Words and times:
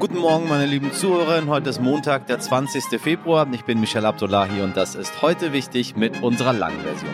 Guten 0.00 0.16
Morgen, 0.16 0.48
meine 0.48 0.64
lieben 0.64 0.94
Zuhörer. 0.94 1.46
Heute 1.46 1.68
ist 1.68 1.78
Montag, 1.78 2.26
der 2.26 2.40
20. 2.40 2.98
Februar. 2.98 3.46
Ich 3.52 3.66
bin 3.66 3.80
Michel 3.80 4.06
Abdullahi 4.06 4.62
und 4.62 4.74
das 4.74 4.94
ist 4.94 5.20
heute 5.20 5.52
wichtig 5.52 5.94
mit 5.94 6.22
unserer 6.22 6.54
langen 6.54 6.80
Version. 6.80 7.10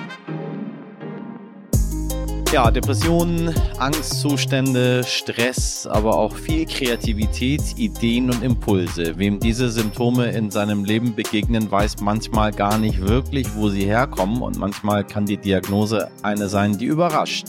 Ja, 2.53 2.71
Depressionen, 2.71 3.53
Angstzustände, 3.79 5.03
Stress, 5.03 5.89
aber 5.89 6.17
auch 6.17 6.37
viel 6.37 6.65
Kreativität, 6.65 7.61
Ideen 7.77 8.31
und 8.31 8.45
Impulse. 8.45 9.19
Wem 9.19 9.41
diese 9.41 9.69
Symptome 9.69 10.31
in 10.31 10.53
seinem 10.53 10.85
Leben 10.85 11.17
begegnen, 11.17 11.69
weiß 11.69 11.97
manchmal 12.03 12.53
gar 12.53 12.79
nicht 12.79 13.01
wirklich, 13.01 13.49
wo 13.57 13.69
sie 13.69 13.85
herkommen 13.85 14.43
und 14.43 14.61
manchmal 14.61 15.03
kann 15.03 15.27
die 15.27 15.39
Diagnose 15.39 16.09
eine 16.23 16.49
sein, 16.49 16.79
die 16.79 16.87
überrascht. 16.87 17.49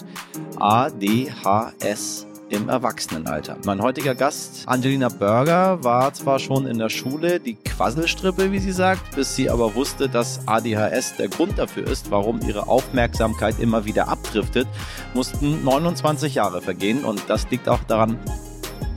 ADHS 0.60 2.27
im 2.50 2.70
Erwachsenenalter. 2.70 3.58
Mein 3.66 3.82
heutiger 3.82 4.16
Gast, 4.16 4.64
Angelina 4.68 5.10
Berger, 5.10 5.84
war 5.84 6.14
zwar 6.14 6.40
schon 6.40 6.66
in 6.68 6.78
der 6.78 6.90
Schule 6.90 7.40
die 7.40 7.56
Quasselstrippe, 7.56 8.52
wie 8.52 8.60
sie 8.60 8.72
sagt, 8.72 9.16
bis 9.16 9.36
sie 9.36 9.50
aber 9.50 9.76
wusste, 9.76 10.10
dass 10.10 10.40
ADHS 10.48 11.18
der 11.18 11.28
Grund 11.28 11.58
dafür 11.58 11.88
ist, 11.88 12.12
warum 12.12 12.40
ihre 12.42 12.68
Aufmerksamkeit 12.68 13.60
immer 13.60 13.86
wieder 13.86 14.08
abdriftet, 14.08 14.68
mussten 15.14 15.64
29 15.64 16.36
Jahre 16.36 16.62
vergehen 16.62 17.04
und 17.04 17.22
das 17.28 17.50
liegt 17.50 17.68
auch 17.68 17.84
daran, 17.84 18.18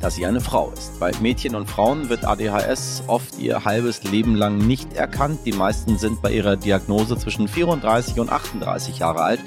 dass 0.00 0.14
sie 0.14 0.26
eine 0.26 0.40
Frau 0.40 0.70
ist. 0.70 0.98
Bei 0.98 1.12
Mädchen 1.20 1.54
und 1.54 1.68
Frauen 1.68 2.08
wird 2.08 2.24
ADHS 2.24 3.04
oft 3.06 3.38
ihr 3.38 3.64
halbes 3.64 4.02
Leben 4.04 4.34
lang 4.34 4.58
nicht 4.58 4.94
erkannt. 4.94 5.40
Die 5.44 5.52
meisten 5.52 5.98
sind 5.98 6.22
bei 6.22 6.32
ihrer 6.32 6.56
Diagnose 6.56 7.18
zwischen 7.18 7.48
34 7.48 8.18
und 8.18 8.30
38 8.30 8.98
Jahre 8.98 9.22
alt. 9.22 9.40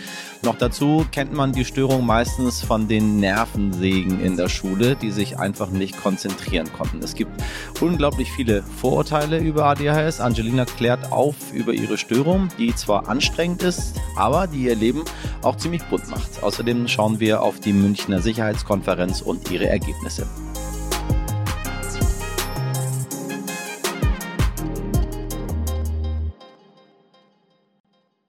Noch 0.43 0.57
dazu 0.57 1.05
kennt 1.13 1.31
man 1.31 1.53
die 1.53 1.63
Störung 1.63 2.05
meistens 2.05 2.61
von 2.61 2.89
den 2.89 3.21
Nervensägen 3.21 4.20
in 4.20 4.35
der 4.35 4.49
Schule, 4.49 4.97
die 4.97 5.09
sich 5.09 5.39
einfach 5.39 5.70
nicht 5.70 5.95
konzentrieren 5.95 6.70
konnten. 6.73 6.99
Es 6.99 7.15
gibt 7.15 7.31
unglaublich 7.79 8.29
viele 8.29 8.62
Vorurteile 8.62 9.40
über 9.40 9.65
ADHS. 9.68 10.20
Angelina 10.20 10.65
klärt 10.65 11.13
auf 11.13 11.53
über 11.53 11.71
ihre 11.71 11.98
Störung, 11.98 12.49
die 12.57 12.76
zwar 12.76 13.07
anstrengend 13.07 13.63
ist, 13.63 13.93
aber 14.18 14.48
die 14.48 14.65
ihr 14.65 14.76
Leben 14.76 15.05
auch 15.43 15.55
ziemlich 15.55 15.84
bunt 15.85 16.09
macht. 16.09 16.43
Außerdem 16.43 16.90
schauen 16.90 17.21
wir 17.21 17.41
auf 17.41 17.62
die 17.62 17.71
Münchner 17.71 18.21
Sicherheitskonferenz 18.21 19.21
und 19.21 19.49
ihre 19.49 19.70
Ergebnisse. 19.70 20.27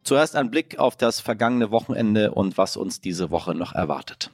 Zuerst 0.05 0.37
ein 0.37 0.51
Blick 0.51 0.79
auf 0.79 0.97
das 0.97 1.21
vergangene 1.21 1.71
Wochenende 1.71 2.33
und 2.33 2.59
was 2.59 2.77
uns 2.77 3.01
diese 3.01 3.31
Woche 3.31 3.55
noch 3.55 3.75
erwartet. 3.75 4.31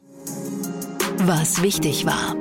Was 1.18 1.62
wichtig 1.62 2.06
war. 2.06 2.34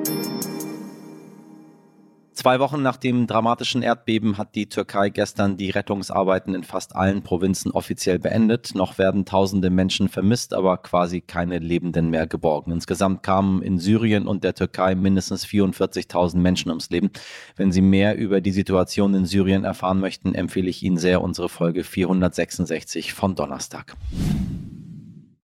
Zwei 2.40 2.62
Wochen 2.62 2.82
nach 2.82 2.96
dem 2.96 3.28
dramatischen 3.28 3.82
Erdbeben 3.82 4.38
hat 4.38 4.56
die 4.56 4.70
Türkei 4.70 5.10
gestern 5.10 5.58
die 5.58 5.72
Rettungsarbeiten 5.72 6.56
in 6.56 6.64
fast 6.64 6.96
allen 6.96 7.22
Provinzen 7.22 7.70
offiziell 7.70 8.18
beendet. 8.18 8.76
Noch 8.76 8.98
werden 8.98 9.26
tausende 9.26 9.70
Menschen 9.70 10.08
vermisst, 10.08 10.54
aber 10.54 10.78
quasi 10.78 11.20
keine 11.20 11.60
Lebenden 11.60 12.10
mehr 12.10 12.28
geborgen. 12.28 12.72
Insgesamt 12.72 13.24
kamen 13.24 13.62
in 13.62 13.78
Syrien 13.78 14.26
und 14.26 14.46
der 14.46 14.56
Türkei 14.56 14.96
mindestens 14.96 15.46
44.000 15.46 16.38
Menschen 16.38 16.70
ums 16.70 16.90
Leben. 16.90 17.10
Wenn 17.58 17.74
Sie 17.74 17.82
mehr 17.82 18.18
über 18.18 18.40
die 18.40 18.54
Situation 18.54 19.16
in 19.16 19.26
Syrien 19.26 19.66
erfahren 19.66 20.00
möchten, 20.00 20.34
empfehle 20.34 20.70
ich 20.70 20.82
Ihnen 20.82 20.98
sehr 20.98 21.22
unsere 21.22 21.50
Folge 21.50 21.84
466 21.84 23.14
von 23.14 23.36
Donnerstag. 23.36 23.98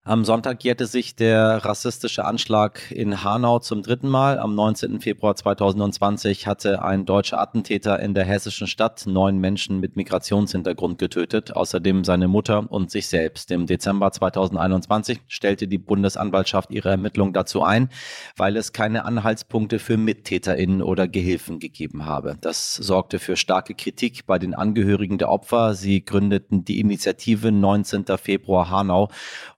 Am 0.07 0.23
Sonntag 0.23 0.63
jährte 0.63 0.85
sich 0.85 1.15
der 1.15 1.65
rassistische 1.65 2.25
Anschlag 2.25 2.91
in 2.91 3.23
Hanau 3.23 3.57
zum 3.57 3.81
dritten 3.81 4.07
Mal. 4.07 4.37
Am 4.37 4.53
19. 4.53 5.01
Februar 5.01 5.35
2020 5.35 6.45
hatte 6.45 6.83
ein 6.83 7.07
deutscher 7.07 7.41
Attentäter 7.41 7.99
in 7.99 8.13
der 8.13 8.23
hessischen 8.23 8.67
Stadt 8.67 9.07
neun 9.07 9.39
Menschen 9.39 9.79
mit 9.79 9.95
Migrationshintergrund 9.95 10.99
getötet, 10.99 11.55
außerdem 11.55 12.03
seine 12.03 12.27
Mutter 12.27 12.71
und 12.71 12.91
sich 12.91 13.07
selbst. 13.07 13.49
Im 13.49 13.65
Dezember 13.65 14.11
2021 14.11 15.21
stellte 15.27 15.67
die 15.67 15.79
Bundesanwaltschaft 15.79 16.69
ihre 16.69 16.89
Ermittlung 16.89 17.33
dazu 17.33 17.63
ein, 17.63 17.89
weil 18.37 18.57
es 18.57 18.73
keine 18.73 19.05
Anhaltspunkte 19.05 19.79
für 19.79 19.97
MittäterInnen 19.97 20.83
oder 20.83 21.07
Gehilfen 21.07 21.57
gegeben 21.57 22.05
habe. 22.05 22.37
Das 22.41 22.75
sorgte 22.75 23.17
für 23.17 23.37
starke 23.37 23.73
Kritik 23.73 24.27
bei 24.27 24.37
den 24.37 24.53
Angehörigen 24.53 25.17
der 25.17 25.29
Opfer. 25.29 25.73
Sie 25.73 26.05
gründeten 26.05 26.63
die 26.63 26.79
Initiative 26.79 27.51
19. 27.51 28.05
Februar 28.21 28.69
Hanau 28.69 29.09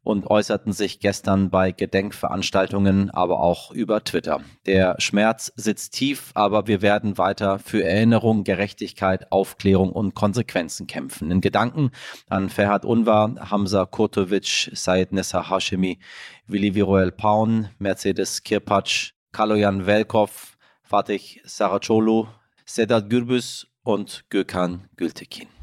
und 0.08 0.28
äußerten 0.28 0.72
sich 0.72 1.02
gestern 1.02 1.50
bei 1.50 1.74
Gedenkveranstaltungen, 1.74 3.12
aber 3.12 3.42
auch 3.42 3.72
über 3.72 4.06
Twitter. 4.06 4.40
Der 4.66 4.96
Schmerz 5.00 5.52
sitzt 5.58 5.94
tief, 5.96 6.32
aber 6.34 6.66
wir 6.66 6.82
werden 6.82 7.18
weiter 7.18 7.60
für 7.60 7.84
Erinnerung, 7.84 8.46
Gerechtigkeit, 8.46 9.30
Aufklärung 9.34 9.92
und 9.92 10.16
Konsequenzen 10.16 10.88
kämpfen. 10.88 11.30
In 11.30 11.42
Gedanken 11.42 11.92
an 12.30 12.50
Ferhat 12.50 12.86
Unvar, 12.86 13.36
Hamza 13.52 13.86
Kurtovic, 13.86 14.72
Said 14.74 15.12
Nessa 15.12 15.50
Hashemi, 15.50 16.00
Willi 16.48 16.74
Viruel 16.74 17.12
Paun, 17.12 17.68
Mercedes 17.78 18.44
Kirpatsch, 18.44 19.12
Kaloyan 19.34 19.86
Velkov, 19.86 20.58
Fatih 20.84 21.42
Saracolu, 21.44 22.28
Sedat 22.66 23.10
Gürbüz 23.10 23.68
und 23.84 24.24
Gökhan 24.30 24.88
Gültekin. 24.96 25.57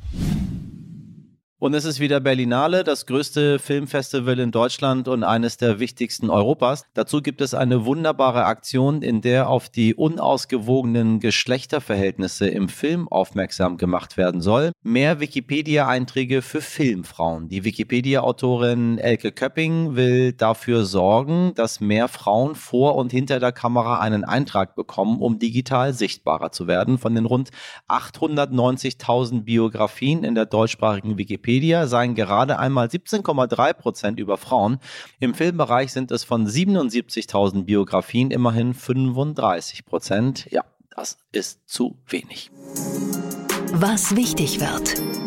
Und 1.61 1.73
es 1.73 1.85
ist 1.85 2.01
wieder 2.01 2.19
Berlinale, 2.19 2.83
das 2.83 3.07
größte 3.07 3.61
Filmfestival 3.61 4.41
in 4.41 4.51
Deutschland 4.51 5.07
und 5.07 5.23
eines 5.23 5.57
der 5.57 5.79
wichtigsten 5.79 6.29
Europas. 6.29 6.85
Dazu 6.95 7.23
gibt 7.23 7.41
es 7.41 7.55
eine 7.55 7.87
wunderbare 7.87 8.45
Aktion, 8.45 9.03
in 9.03 9.21
der 9.21 9.49
auf 9.49 9.69
die 9.69 9.95
unausgewogenen 9.95 11.21
Geschlechterverhältnisse 11.21 12.49
im 12.49 12.69
Film 12.69 13.07
aufmerksam 13.07 13.77
gemacht 13.77 14.17
werden 14.17 14.41
soll. 14.41 14.73
Mehr 14.83 15.21
Wikipedia-Einträge 15.21 16.43
für 16.43 16.61
Filmfrauen. 16.61 17.49
Die 17.49 17.63
Wikipedia-Autorin 17.63 18.99
Elke 18.99 19.31
Köpping 19.31 19.95
will 19.95 20.33
dafür 20.33 20.85
sorgen, 20.85 21.53
dass 21.55 21.81
mehr 21.81 22.09
Frauen 22.09 22.57
vor 22.57 22.97
und 22.97 23.13
hinter 23.13 23.39
der 23.39 23.53
Kamera 23.53 24.01
einen 24.01 24.25
Eintrag 24.25 24.75
bekommen, 24.75 25.21
um 25.21 25.39
digital 25.39 25.95
sichtbarer 25.95 26.51
zu 26.51 26.67
werden. 26.67 26.99
Von 26.99 27.15
den 27.15 27.27
rund 27.27 27.51
890.000 27.89 29.45
Biografien 29.45 30.25
in 30.25 30.35
der 30.35 30.47
deutschsprachigen 30.47 31.17
Wikipedia 31.17 31.54
Wikipedia 31.55 31.87
seien 31.87 32.17
gerade 32.17 32.59
einmal 32.59 32.89
17,3 32.89 33.75
Prozent 33.75 34.19
über 34.19 34.37
Frauen. 34.37 34.81
Im 35.21 35.35
Filmbereich 35.35 35.93
sind 35.93 36.11
es 36.11 36.25
von 36.25 36.49
77.000 36.49 37.65
Biografien 37.65 38.33
immerhin 38.33 38.75
35 38.75 39.85
Prozent. 39.87 40.49
Ja, 40.51 40.65
das 40.97 41.19
ist 41.31 41.61
zu 41.69 41.97
wenig. 42.09 42.51
Was 43.73 44.17
wichtig 44.17 44.61
wird. 44.61 45.24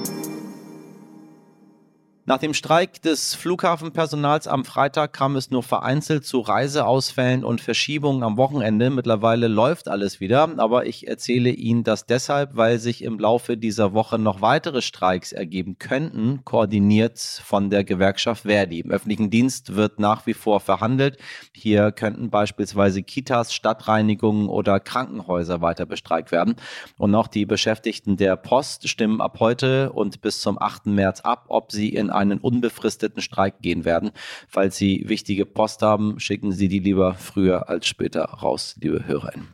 Nach 2.29 2.39
dem 2.39 2.53
Streik 2.53 3.01
des 3.03 3.35
Flughafenpersonals 3.35 4.49
am 4.49 4.65
Freitag 4.65 5.13
kam 5.13 5.38
es 5.38 5.49
nur 5.49 5.63
vereinzelt 5.63 6.25
zu 6.25 6.41
Reiseausfällen 6.41 7.45
und 7.45 7.61
Verschiebungen 7.61 8.21
am 8.21 8.35
Wochenende. 8.35 8.89
Mittlerweile 8.89 9.47
läuft 9.47 9.88
alles 9.88 10.19
wieder, 10.19 10.49
aber 10.57 10.88
ich 10.88 11.07
erzähle 11.07 11.51
Ihnen 11.51 11.85
das 11.85 12.05
deshalb, 12.05 12.57
weil 12.57 12.79
sich 12.79 13.01
im 13.01 13.17
Laufe 13.17 13.55
dieser 13.55 13.93
Woche 13.93 14.19
noch 14.19 14.41
weitere 14.41 14.81
Streiks 14.81 15.31
ergeben 15.31 15.77
könnten, 15.79 16.41
koordiniert 16.43 17.17
von 17.17 17.69
der 17.69 17.85
Gewerkschaft 17.85 18.41
Verdi. 18.41 18.81
Im 18.81 18.91
öffentlichen 18.91 19.29
Dienst 19.29 19.77
wird 19.77 19.97
nach 19.97 20.27
wie 20.27 20.33
vor 20.33 20.59
verhandelt. 20.59 21.17
Hier 21.53 21.94
könnten 21.94 22.29
beispielsweise 22.29 23.03
Kitas, 23.03 23.53
Stadtreinigungen 23.53 24.49
oder 24.49 24.81
Krankenhäuser 24.81 25.61
weiter 25.61 25.85
bestreikt 25.85 26.33
werden. 26.33 26.57
Und 26.97 27.15
auch 27.15 27.27
die 27.27 27.45
Beschäftigten 27.45 28.17
der 28.17 28.35
Post 28.35 28.89
stimmen 28.89 29.21
ab 29.21 29.38
heute 29.39 29.94
und 29.94 30.19
bis 30.19 30.41
zum 30.41 30.61
8. 30.61 30.88
März 30.88 31.21
ab, 31.21 31.45
ob 31.47 31.71
sie 31.71 31.88
in 31.88 32.16
einen 32.17 32.39
unbefristeten 32.39 33.22
Streik 33.22 33.61
gehen 33.61 33.85
werden. 33.85 34.11
Falls 34.47 34.78
Sie 34.78 35.05
wichtige 35.07 35.45
Post 35.45 35.81
haben, 35.81 36.19
schicken 36.19 36.51
Sie 36.51 36.67
die 36.67 36.79
lieber 36.79 37.13
früher 37.13 37.69
als 37.69 37.88
später 37.88 38.23
raus, 38.25 38.75
liebe 38.81 39.07
HörerInnen. 39.07 39.47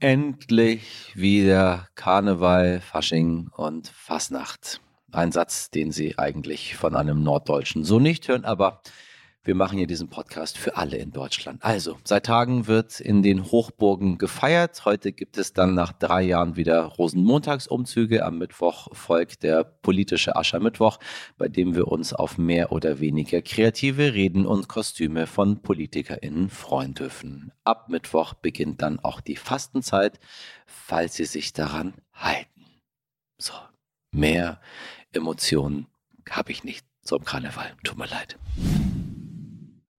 Endlich 0.00 1.12
wieder 1.16 1.88
Karneval, 1.96 2.80
Fasching 2.80 3.50
und 3.56 3.88
Fasnacht. 3.88 4.80
Ein 5.10 5.32
Satz, 5.32 5.70
den 5.70 5.90
Sie 5.90 6.18
eigentlich 6.18 6.76
von 6.76 6.94
einem 6.94 7.22
Norddeutschen 7.22 7.82
so 7.82 7.98
nicht 7.98 8.28
hören, 8.28 8.44
aber 8.44 8.82
wir 9.48 9.54
machen 9.54 9.78
hier 9.78 9.86
diesen 9.86 10.08
Podcast 10.08 10.58
für 10.58 10.76
alle 10.76 10.98
in 10.98 11.10
Deutschland. 11.10 11.64
Also, 11.64 11.98
seit 12.04 12.26
Tagen 12.26 12.66
wird 12.66 13.00
in 13.00 13.22
den 13.22 13.50
Hochburgen 13.50 14.18
gefeiert. 14.18 14.84
Heute 14.84 15.10
gibt 15.10 15.38
es 15.38 15.54
dann 15.54 15.74
nach 15.74 15.92
drei 15.92 16.20
Jahren 16.20 16.56
wieder 16.56 16.82
Rosenmontagsumzüge. 16.82 18.26
Am 18.26 18.36
Mittwoch 18.36 18.88
folgt 18.92 19.44
der 19.44 19.64
politische 19.64 20.36
Aschermittwoch, 20.36 20.98
bei 21.38 21.48
dem 21.48 21.74
wir 21.74 21.88
uns 21.88 22.12
auf 22.12 22.36
mehr 22.36 22.72
oder 22.72 23.00
weniger 23.00 23.40
kreative 23.40 24.12
Reden 24.12 24.44
und 24.44 24.68
Kostüme 24.68 25.26
von 25.26 25.62
PolitikerInnen 25.62 26.50
freuen 26.50 26.92
dürfen. 26.92 27.50
Ab 27.64 27.88
Mittwoch 27.88 28.34
beginnt 28.34 28.82
dann 28.82 29.00
auch 29.00 29.22
die 29.22 29.36
Fastenzeit, 29.36 30.20
falls 30.66 31.14
Sie 31.14 31.24
sich 31.24 31.54
daran 31.54 31.94
halten. 32.12 32.66
So, 33.38 33.54
mehr 34.10 34.60
Emotionen 35.14 35.86
habe 36.28 36.52
ich 36.52 36.64
nicht 36.64 36.84
zum 37.00 37.24
Karneval. 37.24 37.72
Tut 37.82 37.96
mir 37.96 38.08
leid. 38.08 38.36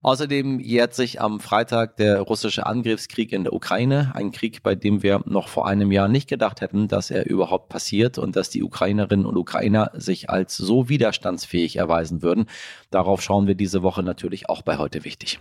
Außerdem 0.01 0.62
jährt 0.62 0.94
sich 0.94 1.19
am 1.19 1.42
Freitag 1.42 1.98
der 1.98 2.22
russische 2.22 2.66
Angriffskrieg 2.66 3.34
in 3.34 3.44
der 3.44 3.51
Ukraine, 3.51 4.12
ein 4.13 4.31
Krieg, 4.31 4.63
bei 4.63 4.74
dem 4.74 5.04
wir 5.04 5.22
noch 5.25 5.50
vor 5.50 5.68
einem 5.68 5.92
Jahr 5.92 6.07
nicht 6.07 6.30
gedacht 6.30 6.62
hätten, 6.62 6.88
dass 6.88 7.12
er 7.12 7.25
überhaupt 7.30 7.68
passiert 7.68 8.18
und 8.18 8.38
dass 8.38 8.50
die 8.50 8.63
Ukrainerinnen 8.63 9.25
und 9.25 9.36
Ukrainer 9.36 9.92
sich 9.94 10.30
als 10.30 10.56
so 10.56 10.88
widerstandsfähig 10.88 11.75
erweisen 11.75 12.22
würden. 12.22 12.46
Darauf 12.92 13.22
schauen 13.22 13.46
wir 13.46 13.56
diese 13.56 13.84
Woche 13.84 14.01
natürlich 14.01 14.48
auch 14.48 14.62
bei 14.62 14.78
heute 14.78 15.04
wichtig. 15.04 15.40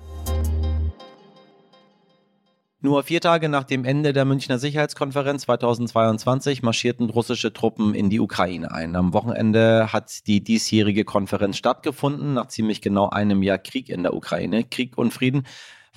Nur 2.80 3.02
vier 3.02 3.20
Tage 3.20 3.48
nach 3.48 3.64
dem 3.64 3.84
Ende 3.84 4.12
der 4.12 4.25
Münchner 4.25 4.60
Sicherheitskonferenz 4.60 5.42
2022 5.42 6.62
marschierten 6.62 7.10
russische 7.10 7.52
Truppen 7.52 7.92
in 7.92 8.08
die 8.08 8.20
Ukraine 8.20 8.70
ein. 8.70 8.94
Am 8.94 9.12
Wochenende 9.12 9.92
hat 9.92 10.28
die 10.28 10.44
diesjährige 10.44 11.04
Konferenz 11.04 11.56
stattgefunden, 11.56 12.34
nach 12.34 12.46
ziemlich 12.46 12.80
genau 12.80 13.08
einem 13.08 13.42
Jahr 13.42 13.58
Krieg 13.58 13.88
in 13.88 14.04
der 14.04 14.14
Ukraine. 14.14 14.62
Krieg 14.62 14.96
und 14.96 15.12
Frieden 15.12 15.44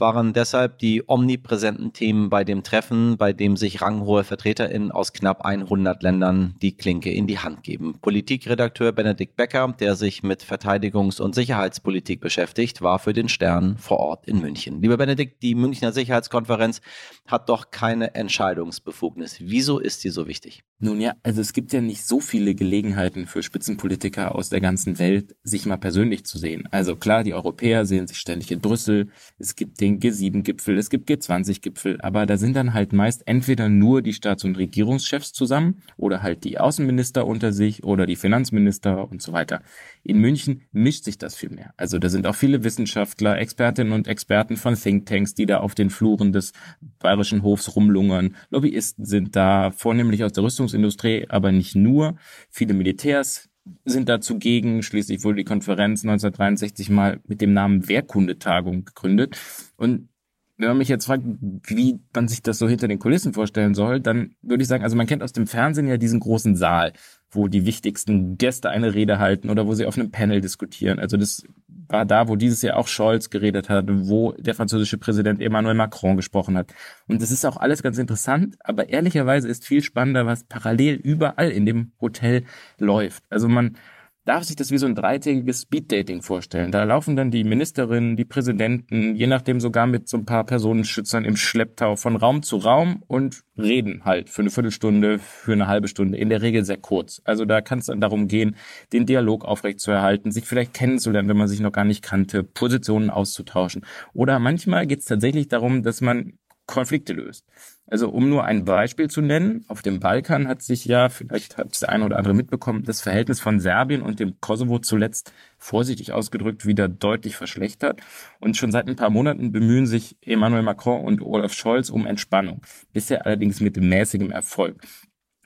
waren 0.02 0.34
deshalb 0.34 0.80
die 0.80 1.04
omnipräsenten 1.08 1.94
Themen 1.94 2.30
bei 2.30 2.44
dem 2.44 2.64
Treffen, 2.64 3.16
bei 3.18 3.32
dem 3.32 3.56
sich 3.56 3.82
ranghohe 3.82 4.26
VertreterInnen 4.26 4.92
aus 4.92 5.14
knapp 5.14 5.46
100 5.46 6.04
Ländern 6.04 6.56
die 6.62 6.76
Klinke 6.76 7.12
in 7.14 7.28
die 7.28 7.40
Hand 7.40 7.64
geben. 7.64 8.00
Politikredakteur 8.02 8.92
Benedikt 8.92 9.38
Becker, 9.38 9.74
der 9.80 9.96
sich 9.96 10.24
mit 10.24 10.44
Verteidigungs- 10.44 11.22
und 11.22 11.36
Sicherheitspolitik 11.36 12.20
beschäftigt, 12.20 12.82
war 12.82 13.00
für 13.00 13.14
den 13.14 13.30
Stern 13.30 13.78
vor 13.78 14.00
Ort 14.00 14.28
in 14.28 14.42
München. 14.42 14.82
Lieber 14.82 14.98
Benedikt, 14.98 15.42
die 15.44 15.56
Münchner 15.56 15.94
Sicherheitskonferenz 15.94 16.82
hat 17.28 17.48
doch 17.48 17.72
keine 17.72 18.16
Entscheidungsbefugnis. 18.16 19.38
Wieso 19.40 19.80
ist 19.80 20.02
sie 20.02 20.10
so 20.10 20.28
wichtig? 20.28 20.64
Nun 20.84 21.00
ja, 21.00 21.14
also 21.22 21.42
es 21.42 21.54
gibt 21.54 21.74
ja 21.74 21.80
nicht 21.80 22.04
so 22.04 22.20
viele 22.20 22.56
Gelegenheiten 22.56 23.28
für 23.28 23.44
Spitzenpolitiker 23.44 24.34
aus 24.34 24.50
der 24.50 24.62
ganzen 24.62 24.98
Welt, 24.98 25.36
sich 25.44 25.68
mal 25.68 25.78
persönlich 25.78 26.26
zu 26.26 26.40
sehen. 26.40 26.68
Also 26.72 26.96
klar, 26.96 27.24
die 27.24 27.36
Europäer 27.36 27.86
sehen 27.86 28.08
sich 28.08 28.18
ständig 28.18 28.52
in 28.52 28.62
Brüssel. 28.62 29.10
Es 29.38 29.56
gibt 29.56 29.80
den 30.00 30.12
G7-Gipfel, 30.12 30.78
es 30.78 30.90
gibt 30.90 31.10
G20-Gipfel, 31.10 32.00
aber 32.02 32.26
da 32.26 32.38
sind 32.38 32.56
dann 32.56 32.74
halt 32.74 32.94
meist 32.94 33.28
entweder 33.28 33.70
nur 33.70 34.02
die 34.02 34.14
Staats- 34.14 34.44
und 34.44 34.58
Regierungschefs 34.58 35.34
zusammen 35.34 35.82
oder 35.98 36.22
halt 36.24 36.44
die 36.44 36.60
Außenminister 36.60 37.28
unter 37.28 37.52
sich 37.52 37.84
oder 37.84 38.06
die 38.06 38.16
Finanzminister 38.16 39.10
und 39.10 39.22
so 39.22 39.34
weiter. 39.34 39.62
In 40.04 40.18
München 40.18 40.62
mischt 40.72 41.04
sich 41.04 41.18
das 41.18 41.36
viel 41.36 41.50
mehr. 41.50 41.74
Also 41.78 42.00
da 42.00 42.10
sind 42.10 42.26
auch 42.26 42.36
viele 42.36 42.64
Wissenschaftler, 42.64 43.38
Expertinnen 43.38 43.94
und 43.94 44.08
Experten 44.08 44.58
von 44.58 44.76
Thinktanks, 44.76 45.36
die 45.36 45.46
da 45.46 45.60
auf 45.60 45.76
den 45.76 45.90
Fluren 45.90 46.32
des 46.32 46.54
bayerischen 47.00 47.44
Hofs 47.44 47.76
rumlungern. 47.76 48.36
Lobbyisten 48.50 49.06
sind 49.06 49.36
da, 49.36 49.72
vornehmlich 49.72 50.24
aus 50.24 50.34
der 50.34 50.44
Rüstungsindustrie, 50.44 51.28
aber 51.30 51.52
nicht 51.52 51.76
nur. 51.76 52.16
Viele 52.50 52.74
Militärs, 52.74 53.51
sind 53.86 54.10
da 54.10 54.22
zugegen. 54.22 54.84
Schließlich 54.84 55.24
wurde 55.24 55.38
die 55.38 55.44
Konferenz 55.44 56.04
1963 56.04 56.90
mal 56.90 57.20
mit 57.28 57.42
dem 57.42 57.54
Namen 57.54 57.88
Wehrkundetagung 57.88 58.86
gegründet. 58.86 59.38
Und 59.78 60.10
wenn 60.58 60.70
man 60.70 60.78
mich 60.78 60.90
jetzt 60.90 61.06
fragt, 61.06 61.24
wie 61.66 62.00
man 62.14 62.28
sich 62.28 62.42
das 62.42 62.60
so 62.60 62.70
hinter 62.70 62.88
den 62.88 63.00
Kulissen 63.00 63.34
vorstellen 63.34 63.74
soll, 63.74 64.00
dann 64.00 64.36
würde 64.42 64.62
ich 64.62 64.68
sagen, 64.68 64.84
also 64.84 64.96
man 64.96 65.08
kennt 65.08 65.24
aus 65.24 65.34
dem 65.34 65.48
Fernsehen 65.48 65.88
ja 65.88 65.98
diesen 65.98 66.20
großen 66.20 66.56
Saal, 66.56 66.94
wo 67.32 67.48
die 67.48 67.66
wichtigsten 67.66 68.38
Gäste 68.38 68.70
eine 68.70 68.94
Rede 68.94 69.18
halten 69.18 69.50
oder 69.50 69.66
wo 69.66 69.74
sie 69.74 69.86
auf 69.86 69.98
einem 69.98 70.12
Panel 70.12 70.40
diskutieren. 70.40 71.00
Also 71.00 71.18
das 71.18 71.44
war 71.92 72.06
da, 72.06 72.28
wo 72.28 72.36
dieses 72.36 72.62
Jahr 72.62 72.78
auch 72.78 72.88
Scholz 72.88 73.30
geredet 73.30 73.70
hat, 73.70 73.86
wo 73.88 74.32
der 74.34 74.56
französische 74.56 74.98
Präsident 74.98 75.42
Emmanuel 75.42 75.76
Macron 75.76 76.16
gesprochen 76.16 76.58
hat. 76.58 76.74
Und 77.08 77.22
das 77.22 77.32
ist 77.32 77.46
auch 77.46 77.58
alles 77.58 77.84
ganz 77.84 77.98
interessant, 77.98 78.56
aber 78.62 78.90
ehrlicherweise 78.90 79.48
ist 79.48 79.66
viel 79.66 79.84
spannender, 79.84 80.26
was 80.26 80.44
parallel 80.44 80.96
überall 80.96 81.50
in 81.50 81.66
dem 81.66 81.92
Hotel 82.00 82.44
läuft. 82.78 83.24
Also 83.30 83.48
man 83.48 83.78
darf 84.26 84.44
sich 84.44 84.56
das 84.56 84.72
wie 84.72 84.78
so 84.78 84.86
ein 84.86 84.96
dreitägiges 84.96 85.64
Speeddating 85.64 86.22
vorstellen. 86.22 86.72
Da 86.72 86.84
laufen 86.84 87.16
dann 87.16 87.32
die 87.32 87.44
Ministerinnen, 87.44 88.16
die 88.16 88.26
Präsidenten, 88.26 89.16
je 89.16 89.28
nachdem 89.28 89.60
sogar 89.60 89.88
mit 89.88 90.08
so 90.08 90.18
ein 90.18 90.26
paar 90.26 90.46
Personenschützern 90.46 91.26
im 91.26 91.36
Schlepptau 91.36 91.96
von 91.96 92.16
Raum 92.16 92.44
zu 92.44 92.58
Raum 92.58 93.04
und 93.08 93.42
reden 93.58 94.06
halt 94.06 94.30
für 94.30 94.42
eine 94.42 94.52
Viertelstunde, 94.52 95.20
für 95.20 95.54
eine 95.54 95.68
halbe 95.68 95.88
Stunde, 95.88 96.18
in 96.18 96.30
der 96.30 96.42
Regel 96.42 96.64
sehr 96.64 96.78
kurz. 96.78 97.22
Also 97.24 97.46
da 97.46 97.62
kann 97.62 97.80
es 97.80 97.88
dann 97.88 98.02
darum 98.02 98.28
gehen, 98.28 98.56
den 98.94 99.06
Dialog 99.06 99.44
aufrechtzuerhalten, 99.44 100.32
sich 100.32 100.46
vielleicht 100.46 100.74
kennenzulernen, 100.74 101.30
wenn 101.30 101.38
man 101.38 101.48
sich 101.48 101.60
noch 101.60 101.72
gar 101.72 101.86
nicht 101.86 102.04
kannte, 102.04 102.44
Positionen 102.44 103.10
auszutauschen. 103.10 103.86
Oder 104.14 104.40
manchmal 104.40 104.86
geht 104.86 105.00
es 105.00 105.06
tatsächlich 105.06 105.48
darum, 105.48 105.84
dass 105.84 106.02
man 106.02 106.34
Konflikte 106.68 107.14
löst. 107.14 107.46
Also 107.92 108.10
um 108.10 108.30
nur 108.30 108.46
ein 108.46 108.64
Beispiel 108.64 109.10
zu 109.10 109.20
nennen, 109.20 109.66
auf 109.68 109.82
dem 109.82 110.00
Balkan 110.00 110.48
hat 110.48 110.62
sich 110.62 110.86
ja, 110.86 111.10
vielleicht 111.10 111.58
hat 111.58 111.74
es 111.74 111.82
der 111.82 111.90
eine 111.90 112.06
oder 112.06 112.18
andere 112.18 112.34
mitbekommen, 112.34 112.84
das 112.84 113.02
Verhältnis 113.02 113.42
von 113.42 113.60
Serbien 113.60 114.02
und 114.02 114.22
dem 114.22 114.40
Kosovo 114.40 114.80
zuletzt 114.80 115.34
vorsichtig 115.58 116.14
ausgedrückt 116.14 116.66
wieder 116.66 116.88
deutlich 116.88 117.36
verschlechtert. 117.36 118.00
Und 118.40 118.56
schon 118.56 118.72
seit 118.72 118.88
ein 118.88 118.96
paar 118.96 119.10
Monaten 119.10 119.52
bemühen 119.52 119.88
sich 119.88 120.16
Emmanuel 120.22 120.64
Macron 120.64 121.04
und 121.04 121.22
Olaf 121.22 121.52
Scholz 121.52 121.90
um 121.90 122.08
Entspannung, 122.08 122.62
bisher 122.94 123.26
allerdings 123.26 123.60
mit 123.60 123.76
mäßigem 123.76 124.32
Erfolg. 124.32 124.82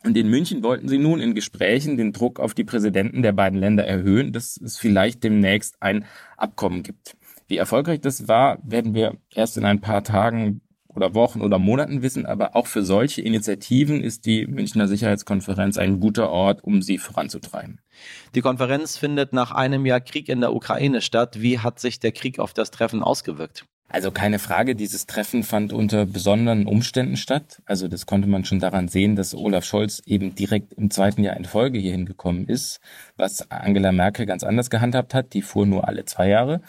Und 0.03 0.15
in 0.15 0.29
München 0.29 0.61
wollten 0.61 0.87
sie 0.87 0.99
nun 0.99 1.19
in 1.19 1.33
Gesprächen 1.33 1.97
den 1.97 2.13
Druck 2.13 2.39
auf 2.39 2.53
die 2.53 2.63
Präsidenten 2.63 3.23
der 3.23 3.31
beiden 3.31 3.57
Länder 3.57 3.85
erhöhen, 3.87 4.33
dass 4.33 4.55
es 4.57 4.77
vielleicht 4.77 5.23
demnächst 5.23 5.81
ein 5.81 6.05
Abkommen 6.37 6.83
gibt. 6.83 7.17
Wie 7.47 7.57
erfolgreich 7.57 8.01
das 8.01 8.27
war, 8.27 8.59
werden 8.63 8.93
wir 8.93 9.17
erst 9.33 9.57
in 9.57 9.65
ein 9.65 9.81
paar 9.81 10.03
Tagen 10.03 10.61
oder 10.95 11.13
Wochen 11.13 11.41
oder 11.41 11.59
Monaten 11.59 12.01
wissen, 12.01 12.25
aber 12.25 12.55
auch 12.55 12.67
für 12.67 12.83
solche 12.83 13.21
Initiativen 13.21 14.01
ist 14.01 14.25
die 14.25 14.47
Münchner 14.47 14.87
Sicherheitskonferenz 14.87 15.77
ein 15.77 15.99
guter 15.99 16.29
Ort, 16.29 16.63
um 16.63 16.81
sie 16.81 16.97
voranzutreiben. 16.97 17.79
Die 18.33 18.41
Konferenz 18.41 18.97
findet 18.97 19.33
nach 19.33 19.51
einem 19.51 19.85
Jahr 19.85 20.01
Krieg 20.01 20.29
in 20.29 20.41
der 20.41 20.53
Ukraine 20.53 21.01
statt. 21.01 21.41
Wie 21.41 21.59
hat 21.59 21.79
sich 21.79 21.99
der 21.99 22.11
Krieg 22.11 22.39
auf 22.39 22.53
das 22.53 22.71
Treffen 22.71 23.03
ausgewirkt? 23.03 23.65
Also 23.87 24.11
keine 24.11 24.39
Frage, 24.39 24.75
dieses 24.75 25.05
Treffen 25.05 25.43
fand 25.43 25.71
unter 25.71 26.05
besonderen 26.05 26.65
Umständen 26.65 27.17
statt. 27.17 27.61
Also 27.65 27.87
das 27.87 28.07
konnte 28.07 28.27
man 28.27 28.43
schon 28.43 28.59
daran 28.59 28.87
sehen, 28.87 29.15
dass 29.15 29.35
Olaf 29.35 29.63
Scholz 29.63 30.01
eben 30.05 30.33
direkt 30.33 30.73
im 30.73 30.89
zweiten 30.89 31.23
Jahr 31.23 31.37
in 31.37 31.45
Folge 31.45 31.77
hierhin 31.77 32.05
gekommen 32.05 32.47
ist, 32.47 32.79
was 33.15 33.49
Angela 33.51 33.91
Merkel 33.91 34.25
ganz 34.25 34.43
anders 34.43 34.71
gehandhabt 34.71 35.13
hat. 35.13 35.33
Die 35.33 35.43
fuhr 35.43 35.67
nur 35.67 35.87
alle 35.87 36.03
zwei 36.05 36.27
Jahre. 36.27 36.61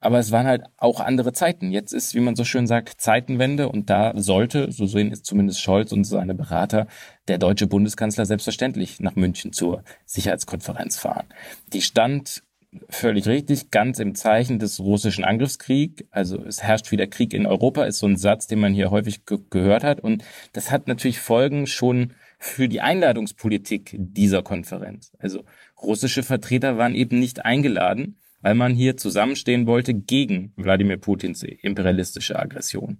Aber 0.00 0.18
es 0.18 0.30
waren 0.30 0.46
halt 0.46 0.62
auch 0.76 1.00
andere 1.00 1.32
Zeiten. 1.32 1.72
Jetzt 1.72 1.92
ist, 1.92 2.14
wie 2.14 2.20
man 2.20 2.36
so 2.36 2.44
schön 2.44 2.66
sagt, 2.66 3.00
Zeitenwende 3.00 3.68
und 3.68 3.90
da 3.90 4.12
sollte, 4.16 4.70
so 4.70 4.86
sehen 4.86 5.10
es 5.10 5.22
zumindest 5.22 5.60
Scholz 5.60 5.90
und 5.90 6.04
seine 6.04 6.34
Berater, 6.34 6.86
der 7.26 7.38
deutsche 7.38 7.66
Bundeskanzler 7.66 8.24
selbstverständlich 8.24 9.00
nach 9.00 9.16
München 9.16 9.52
zur 9.52 9.82
Sicherheitskonferenz 10.06 10.98
fahren. 10.98 11.26
Die 11.72 11.82
stand 11.82 12.44
völlig 12.88 13.26
richtig, 13.26 13.70
ganz 13.70 13.98
im 13.98 14.14
Zeichen 14.14 14.58
des 14.58 14.78
russischen 14.78 15.24
Angriffskriegs. 15.24 16.04
Also 16.10 16.44
es 16.44 16.62
herrscht 16.62 16.92
wieder 16.92 17.06
Krieg 17.06 17.34
in 17.34 17.46
Europa, 17.46 17.84
ist 17.84 17.98
so 17.98 18.06
ein 18.06 18.16
Satz, 18.16 18.46
den 18.46 18.60
man 18.60 18.74
hier 18.74 18.90
häufig 18.90 19.26
ge 19.26 19.38
gehört 19.50 19.82
hat. 19.82 20.00
Und 20.00 20.22
das 20.52 20.70
hat 20.70 20.86
natürlich 20.86 21.18
Folgen 21.18 21.66
schon 21.66 22.12
für 22.38 22.68
die 22.68 22.80
Einladungspolitik 22.80 23.96
dieser 23.98 24.42
Konferenz. 24.42 25.12
Also 25.18 25.44
russische 25.82 26.22
Vertreter 26.22 26.78
waren 26.78 26.94
eben 26.94 27.18
nicht 27.18 27.44
eingeladen 27.44 28.16
weil 28.40 28.54
man 28.54 28.74
hier 28.74 28.96
zusammenstehen 28.96 29.66
wollte 29.66 29.94
gegen 29.94 30.52
Wladimir 30.56 30.96
Putins 30.96 31.42
imperialistische 31.42 32.38
Aggression. 32.38 32.98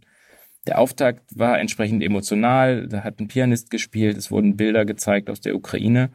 Der 0.66 0.78
Auftakt 0.78 1.38
war 1.38 1.58
entsprechend 1.58 2.02
emotional, 2.02 2.88
da 2.88 3.04
hat 3.04 3.20
ein 3.20 3.28
Pianist 3.28 3.70
gespielt, 3.70 4.16
es 4.16 4.30
wurden 4.30 4.56
Bilder 4.56 4.84
gezeigt 4.84 5.30
aus 5.30 5.40
der 5.40 5.54
Ukraine 5.54 6.10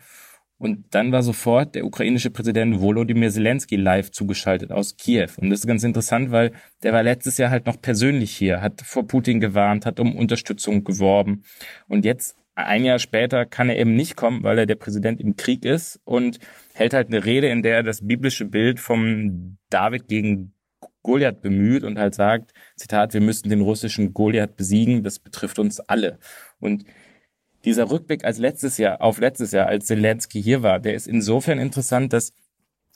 und 0.64 0.86
dann 0.92 1.12
war 1.12 1.24
sofort 1.24 1.76
der 1.76 1.86
ukrainische 1.86 2.30
Präsident 2.30 2.80
Volodymyr 2.80 3.30
Zelensky 3.32 3.76
live 3.76 4.12
zugeschaltet 4.12 4.72
aus 4.72 4.96
Kiew. 4.96 5.28
Und 5.36 5.50
das 5.50 5.60
ist 5.60 5.68
ganz 5.68 5.84
interessant, 5.84 6.32
weil 6.32 6.54
der 6.84 6.94
war 6.94 7.04
letztes 7.04 7.38
Jahr 7.38 7.50
halt 7.50 7.66
noch 7.66 7.82
persönlich 7.82 8.32
hier, 8.32 8.62
hat 8.62 8.82
vor 8.82 9.06
Putin 9.06 9.42
gewarnt, 9.42 9.86
hat 9.86 10.00
um 10.00 10.16
Unterstützung 10.16 10.86
geworben. 10.86 11.44
Und 11.90 12.06
jetzt 12.06 12.38
ein 12.56 12.86
Jahr 12.86 13.00
später 13.00 13.46
kann 13.46 13.70
er 13.70 13.78
eben 13.78 13.96
nicht 13.96 14.16
kommen, 14.16 14.44
weil 14.44 14.60
er 14.60 14.66
der 14.66 14.76
Präsident 14.76 15.20
im 15.20 15.36
Krieg 15.36 15.66
ist 15.66 16.00
und 16.04 16.40
hält 16.74 16.94
halt 16.94 17.08
eine 17.08 17.26
Rede, 17.26 17.48
in 17.48 17.64
der 17.64 17.78
er 17.78 17.84
das 17.84 18.06
biblische 18.06 18.46
Bild 18.46 18.80
vom 18.80 19.58
David 19.70 20.08
gegen 20.08 20.54
Goliath 21.02 21.42
bemüht 21.42 21.84
und 21.84 21.98
halt 21.98 22.16
sagt, 22.16 22.54
Zitat, 22.76 23.14
wir 23.14 23.22
müssten 23.22 23.50
den 23.50 23.62
russischen 23.62 24.14
Goliath 24.14 24.56
besiegen, 24.56 25.04
das 25.04 25.20
betrifft 25.20 25.60
uns 25.60 25.80
alle. 25.80 26.20
Und 26.60 26.86
dieser 27.66 27.90
Rückblick 27.90 28.24
als 28.24 28.38
letztes 28.38 28.78
Jahr, 28.78 29.02
auf 29.02 29.20
letztes 29.20 29.52
Jahr, 29.52 29.68
als 29.68 29.86
Zelensky 29.86 30.42
hier 30.42 30.64
war, 30.64 30.80
der 30.80 30.94
ist 30.94 31.08
insofern 31.08 31.60
interessant, 31.60 32.14
dass 32.14 32.34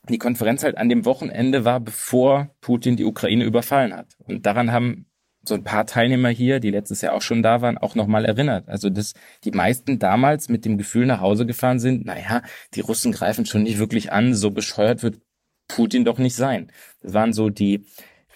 die 0.09 0.17
Konferenz 0.19 0.63
halt 0.63 0.77
an 0.77 0.89
dem 0.89 1.05
Wochenende 1.05 1.65
war, 1.65 1.79
bevor 1.79 2.55
Putin 2.61 2.95
die 2.95 3.05
Ukraine 3.05 3.43
überfallen 3.43 3.93
hat. 3.93 4.15
Und 4.19 4.45
daran 4.45 4.71
haben 4.71 5.06
so 5.47 5.55
ein 5.55 5.63
paar 5.63 5.85
Teilnehmer 5.85 6.29
hier, 6.29 6.59
die 6.59 6.71
letztes 6.71 7.01
Jahr 7.01 7.13
auch 7.13 7.21
schon 7.21 7.43
da 7.43 7.61
waren, 7.61 7.77
auch 7.77 7.95
nochmal 7.95 8.25
erinnert. 8.25 8.67
Also, 8.69 8.89
dass 8.89 9.13
die 9.43 9.51
meisten 9.51 9.99
damals 9.99 10.49
mit 10.49 10.65
dem 10.65 10.77
Gefühl 10.77 11.05
nach 11.05 11.21
Hause 11.21 11.45
gefahren 11.45 11.79
sind, 11.79 12.05
naja, 12.05 12.41
die 12.73 12.81
Russen 12.81 13.11
greifen 13.11 13.45
schon 13.45 13.63
nicht 13.63 13.79
wirklich 13.79 14.11
an, 14.11 14.33
so 14.33 14.51
bescheuert 14.51 15.03
wird 15.03 15.19
Putin 15.67 16.05
doch 16.05 16.17
nicht 16.17 16.35
sein. 16.35 16.71
Das 17.01 17.13
waren 17.13 17.33
so 17.33 17.49
die 17.49 17.85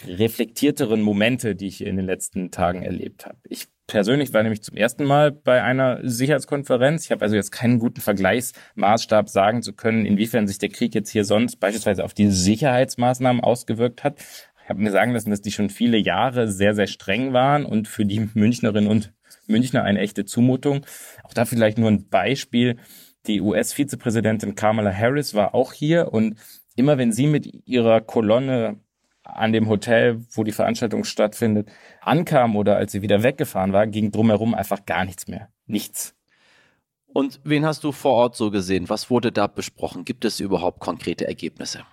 reflektierteren 0.05 1.01
Momente, 1.01 1.55
die 1.55 1.67
ich 1.67 1.85
in 1.85 1.97
den 1.97 2.05
letzten 2.05 2.51
Tagen 2.51 2.83
erlebt 2.83 3.25
habe. 3.25 3.37
Ich 3.47 3.67
persönlich 3.87 4.33
war 4.33 4.41
nämlich 4.41 4.63
zum 4.63 4.77
ersten 4.77 5.03
Mal 5.03 5.31
bei 5.31 5.63
einer 5.63 5.99
Sicherheitskonferenz. 6.01 7.05
Ich 7.05 7.11
habe 7.11 7.23
also 7.23 7.35
jetzt 7.35 7.51
keinen 7.51 7.77
guten 7.77 8.01
Vergleichsmaßstab 8.01 9.29
sagen 9.29 9.61
zu 9.61 9.73
können, 9.73 10.05
inwiefern 10.05 10.47
sich 10.47 10.59
der 10.59 10.69
Krieg 10.69 10.95
jetzt 10.95 11.09
hier 11.09 11.25
sonst 11.25 11.57
beispielsweise 11.57 12.03
auf 12.03 12.13
die 12.13 12.31
Sicherheitsmaßnahmen 12.31 13.43
ausgewirkt 13.43 14.03
hat. 14.03 14.15
Ich 14.63 14.69
habe 14.69 14.81
mir 14.81 14.91
sagen 14.91 15.11
lassen, 15.11 15.29
dass 15.29 15.41
die 15.41 15.51
schon 15.51 15.69
viele 15.69 15.97
Jahre 15.97 16.47
sehr, 16.47 16.75
sehr 16.75 16.87
streng 16.87 17.33
waren 17.33 17.65
und 17.65 17.87
für 17.87 18.05
die 18.05 18.29
Münchnerinnen 18.33 18.89
und 18.89 19.13
Münchner 19.47 19.83
eine 19.83 19.99
echte 19.99 20.25
Zumutung. 20.25 20.85
Auch 21.23 21.33
da 21.33 21.45
vielleicht 21.45 21.77
nur 21.77 21.89
ein 21.89 22.07
Beispiel. 22.07 22.77
Die 23.27 23.41
US-Vizepräsidentin 23.41 24.55
Kamala 24.55 24.91
Harris 24.91 25.33
war 25.33 25.53
auch 25.53 25.73
hier 25.73 26.13
und 26.13 26.35
immer 26.75 26.97
wenn 26.97 27.11
sie 27.11 27.27
mit 27.27 27.67
ihrer 27.67 28.01
Kolonne 28.01 28.79
an 29.23 29.53
dem 29.53 29.69
Hotel, 29.69 30.21
wo 30.31 30.43
die 30.43 30.51
Veranstaltung 30.51 31.03
stattfindet, 31.03 31.69
ankam 32.01 32.55
oder 32.55 32.77
als 32.77 32.91
sie 32.91 33.01
wieder 33.01 33.23
weggefahren 33.23 33.73
war, 33.73 33.87
ging 33.87 34.11
drumherum 34.11 34.53
einfach 34.53 34.85
gar 34.85 35.05
nichts 35.05 35.27
mehr. 35.27 35.49
Nichts. 35.67 36.15
Und 37.13 37.41
wen 37.43 37.65
hast 37.65 37.83
du 37.83 37.91
vor 37.91 38.13
Ort 38.13 38.35
so 38.35 38.51
gesehen? 38.51 38.89
Was 38.89 39.09
wurde 39.09 39.31
da 39.31 39.47
besprochen? 39.47 40.05
Gibt 40.05 40.25
es 40.25 40.39
überhaupt 40.39 40.79
konkrete 40.79 41.27
Ergebnisse? 41.27 41.83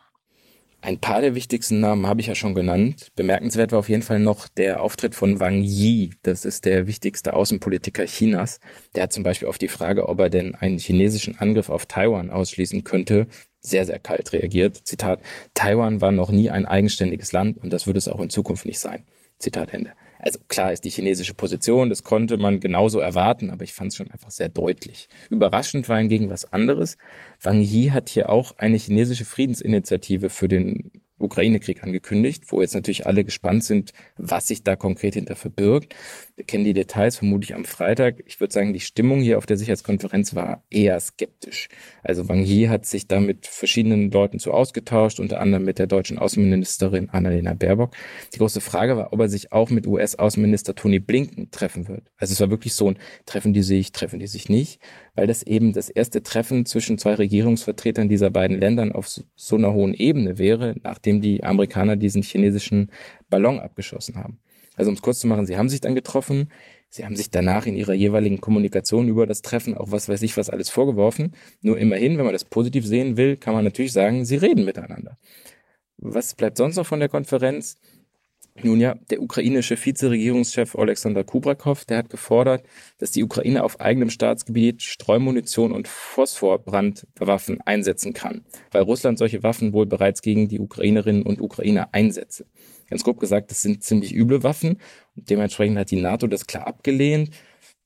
Ein 0.80 1.00
paar 1.00 1.20
der 1.20 1.34
wichtigsten 1.34 1.80
Namen 1.80 2.06
habe 2.06 2.20
ich 2.20 2.28
ja 2.28 2.36
schon 2.36 2.54
genannt. 2.54 3.08
Bemerkenswert 3.16 3.72
war 3.72 3.80
auf 3.80 3.88
jeden 3.88 4.02
Fall 4.02 4.20
noch 4.20 4.46
der 4.46 4.80
Auftritt 4.80 5.16
von 5.16 5.40
Wang 5.40 5.60
Yi. 5.62 6.14
Das 6.22 6.44
ist 6.44 6.64
der 6.64 6.86
wichtigste 6.86 7.34
Außenpolitiker 7.34 8.04
Chinas. 8.04 8.60
Der 8.94 9.02
hat 9.02 9.12
zum 9.12 9.24
Beispiel 9.24 9.48
auf 9.48 9.58
die 9.58 9.66
Frage, 9.66 10.08
ob 10.08 10.20
er 10.20 10.30
denn 10.30 10.54
einen 10.54 10.78
chinesischen 10.78 11.36
Angriff 11.36 11.68
auf 11.68 11.86
Taiwan 11.86 12.30
ausschließen 12.30 12.84
könnte, 12.84 13.26
sehr, 13.60 13.86
sehr 13.86 13.98
kalt 13.98 14.32
reagiert. 14.32 14.86
Zitat, 14.86 15.20
Taiwan 15.52 16.00
war 16.00 16.12
noch 16.12 16.30
nie 16.30 16.48
ein 16.48 16.64
eigenständiges 16.64 17.32
Land 17.32 17.58
und 17.58 17.72
das 17.72 17.88
wird 17.88 17.96
es 17.96 18.06
auch 18.06 18.20
in 18.20 18.30
Zukunft 18.30 18.64
nicht 18.64 18.78
sein. 18.78 19.04
Zitat 19.40 19.74
Ende. 19.74 19.92
Also 20.18 20.38
klar 20.48 20.72
ist 20.72 20.84
die 20.84 20.90
chinesische 20.90 21.34
Position, 21.34 21.90
das 21.90 22.02
konnte 22.02 22.36
man 22.36 22.60
genauso 22.60 22.98
erwarten, 22.98 23.50
aber 23.50 23.64
ich 23.64 23.72
fand 23.72 23.92
es 23.92 23.96
schon 23.96 24.10
einfach 24.10 24.30
sehr 24.30 24.48
deutlich. 24.48 25.08
Überraschend 25.30 25.88
war 25.88 25.98
hingegen 25.98 26.30
was 26.30 26.52
anderes. 26.52 26.96
Wang 27.40 27.60
Yi 27.60 27.90
hat 27.90 28.08
hier 28.08 28.28
auch 28.30 28.58
eine 28.58 28.76
chinesische 28.76 29.24
Friedensinitiative 29.24 30.30
für 30.30 30.48
den 30.48 30.90
Ukraine-Krieg 31.18 31.82
angekündigt, 31.82 32.44
wo 32.48 32.60
jetzt 32.60 32.74
natürlich 32.74 33.06
alle 33.06 33.24
gespannt 33.24 33.64
sind, 33.64 33.92
was 34.16 34.48
sich 34.48 34.62
da 34.62 34.76
konkret 34.76 35.14
hinter 35.14 35.36
verbirgt. 35.36 35.94
Wir 36.38 36.44
kennen 36.44 36.62
die 36.62 36.72
Details 36.72 37.16
vermutlich 37.16 37.56
am 37.56 37.64
Freitag. 37.64 38.22
Ich 38.26 38.38
würde 38.38 38.54
sagen, 38.54 38.72
die 38.72 38.78
Stimmung 38.78 39.20
hier 39.20 39.38
auf 39.38 39.46
der 39.46 39.56
Sicherheitskonferenz 39.56 40.36
war 40.36 40.62
eher 40.70 41.00
skeptisch. 41.00 41.68
Also 42.04 42.28
Wang 42.28 42.44
Yi 42.44 42.68
hat 42.68 42.86
sich 42.86 43.08
da 43.08 43.18
mit 43.18 43.48
verschiedenen 43.48 44.12
Leuten 44.12 44.38
zu 44.38 44.52
ausgetauscht, 44.52 45.18
unter 45.18 45.40
anderem 45.40 45.64
mit 45.64 45.80
der 45.80 45.88
deutschen 45.88 46.16
Außenministerin 46.16 47.10
Annalena 47.10 47.54
Baerbock. 47.54 47.92
Die 48.34 48.38
große 48.38 48.60
Frage 48.60 48.96
war, 48.96 49.12
ob 49.12 49.18
er 49.18 49.28
sich 49.28 49.50
auch 49.50 49.70
mit 49.70 49.88
US-Außenminister 49.88 50.76
Tony 50.76 51.00
Blinken 51.00 51.50
treffen 51.50 51.88
wird. 51.88 52.04
Also 52.16 52.34
es 52.34 52.40
war 52.40 52.50
wirklich 52.50 52.74
so 52.74 52.88
ein 52.88 52.98
Treffen 53.26 53.52
die 53.52 53.64
sich, 53.64 53.90
treffen 53.90 54.20
die 54.20 54.28
sich 54.28 54.48
nicht 54.48 54.80
weil 55.18 55.26
das 55.26 55.42
eben 55.42 55.72
das 55.72 55.90
erste 55.90 56.22
Treffen 56.22 56.64
zwischen 56.64 56.96
zwei 56.96 57.14
Regierungsvertretern 57.14 58.08
dieser 58.08 58.30
beiden 58.30 58.60
Ländern 58.60 58.92
auf 58.92 59.08
so 59.08 59.56
einer 59.56 59.72
hohen 59.72 59.92
Ebene 59.92 60.38
wäre, 60.38 60.76
nachdem 60.84 61.20
die 61.20 61.42
Amerikaner 61.42 61.96
diesen 61.96 62.22
chinesischen 62.22 62.92
Ballon 63.28 63.58
abgeschossen 63.58 64.14
haben. 64.14 64.38
Also 64.78 64.90
um 64.90 64.94
es 64.94 65.02
kurz 65.02 65.18
zu 65.18 65.26
machen, 65.26 65.44
sie 65.44 65.58
haben 65.58 65.68
sich 65.68 65.80
dann 65.80 65.94
getroffen, 65.94 66.50
sie 66.88 67.04
haben 67.04 67.16
sich 67.16 67.30
danach 67.30 67.66
in 67.66 67.76
ihrer 67.76 67.92
jeweiligen 67.92 68.40
Kommunikation 68.40 69.08
über 69.08 69.26
das 69.26 69.42
Treffen 69.42 69.76
auch 69.76 69.90
was 69.90 70.08
weiß 70.08 70.22
ich 70.22 70.36
was 70.36 70.48
alles 70.48 70.70
vorgeworfen. 70.70 71.34
Nur 71.60 71.78
immerhin, 71.78 72.16
wenn 72.16 72.24
man 72.24 72.32
das 72.32 72.44
positiv 72.44 72.86
sehen 72.86 73.16
will, 73.16 73.36
kann 73.36 73.54
man 73.54 73.64
natürlich 73.64 73.92
sagen, 73.92 74.24
sie 74.24 74.36
reden 74.36 74.64
miteinander. 74.64 75.18
Was 75.98 76.34
bleibt 76.34 76.56
sonst 76.56 76.76
noch 76.76 76.86
von 76.86 77.00
der 77.00 77.08
Konferenz? 77.08 77.76
Nun 78.62 78.80
ja, 78.80 78.94
der 79.10 79.22
ukrainische 79.22 79.76
Vizeregierungschef 79.76 80.74
Alexander 80.74 81.22
Kubrakov, 81.22 81.84
der 81.84 81.98
hat 81.98 82.10
gefordert, 82.10 82.64
dass 82.98 83.12
die 83.12 83.22
Ukraine 83.22 83.62
auf 83.62 83.80
eigenem 83.80 84.10
Staatsgebiet 84.10 84.82
Streumunition 84.82 85.70
und 85.70 85.86
Phosphorbrandwaffen 85.86 87.60
einsetzen 87.60 88.14
kann, 88.14 88.44
weil 88.72 88.82
Russland 88.82 89.18
solche 89.18 89.42
Waffen 89.42 89.72
wohl 89.72 89.86
bereits 89.86 90.22
gegen 90.22 90.48
die 90.48 90.58
Ukrainerinnen 90.58 91.22
und 91.22 91.40
Ukrainer 91.40 91.90
einsetze. 91.92 92.46
Ganz 92.88 93.04
grob 93.04 93.20
gesagt, 93.20 93.50
das 93.50 93.62
sind 93.62 93.82
ziemlich 93.82 94.14
üble 94.14 94.42
Waffen 94.42 94.80
und 95.16 95.30
dementsprechend 95.30 95.78
hat 95.78 95.90
die 95.90 96.00
NATO 96.00 96.26
das 96.26 96.46
klar 96.46 96.66
abgelehnt, 96.66 97.30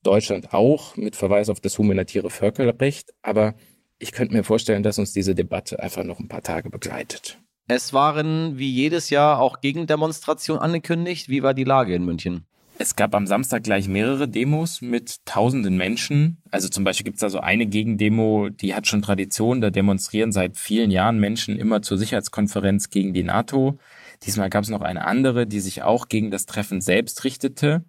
Deutschland 0.02 0.52
auch 0.52 0.96
mit 0.96 1.16
Verweis 1.16 1.48
auf 1.48 1.60
das 1.60 1.78
humanitäre 1.78 2.30
Völkerrecht, 2.30 3.12
aber 3.22 3.54
ich 3.98 4.12
könnte 4.12 4.34
mir 4.34 4.42
vorstellen, 4.42 4.82
dass 4.82 4.98
uns 4.98 5.12
diese 5.12 5.34
Debatte 5.34 5.80
einfach 5.80 6.02
noch 6.02 6.18
ein 6.18 6.28
paar 6.28 6.42
Tage 6.42 6.70
begleitet. 6.70 7.38
Es 7.68 7.92
waren 7.92 8.58
wie 8.58 8.70
jedes 8.70 9.10
Jahr 9.10 9.40
auch 9.40 9.60
Gegendemonstrationen 9.60 10.60
angekündigt. 10.60 11.28
Wie 11.28 11.44
war 11.44 11.54
die 11.54 11.64
Lage 11.64 11.94
in 11.94 12.04
München? 12.04 12.44
Es 12.78 12.96
gab 12.96 13.14
am 13.14 13.28
Samstag 13.28 13.62
gleich 13.62 13.86
mehrere 13.86 14.26
Demos 14.26 14.80
mit 14.80 15.24
tausenden 15.24 15.76
Menschen. 15.76 16.38
Also 16.50 16.68
zum 16.68 16.82
Beispiel 16.82 17.04
gibt 17.04 17.18
es 17.18 17.20
da 17.20 17.30
so 17.30 17.38
eine 17.38 17.66
Gegendemo, 17.66 18.48
die 18.48 18.74
hat 18.74 18.88
schon 18.88 19.02
Tradition. 19.02 19.60
Da 19.60 19.70
demonstrieren 19.70 20.32
seit 20.32 20.56
vielen 20.56 20.90
Jahren 20.90 21.20
Menschen 21.20 21.56
immer 21.56 21.82
zur 21.82 21.98
Sicherheitskonferenz 21.98 22.90
gegen 22.90 23.14
die 23.14 23.22
NATO. 23.22 23.78
Diesmal 24.26 24.50
gab 24.50 24.64
es 24.64 24.70
noch 24.70 24.82
eine 24.82 25.04
andere, 25.04 25.46
die 25.46 25.60
sich 25.60 25.82
auch 25.82 26.08
gegen 26.08 26.30
das 26.30 26.46
Treffen 26.46 26.80
selbst 26.80 27.24
richtete. 27.24 27.84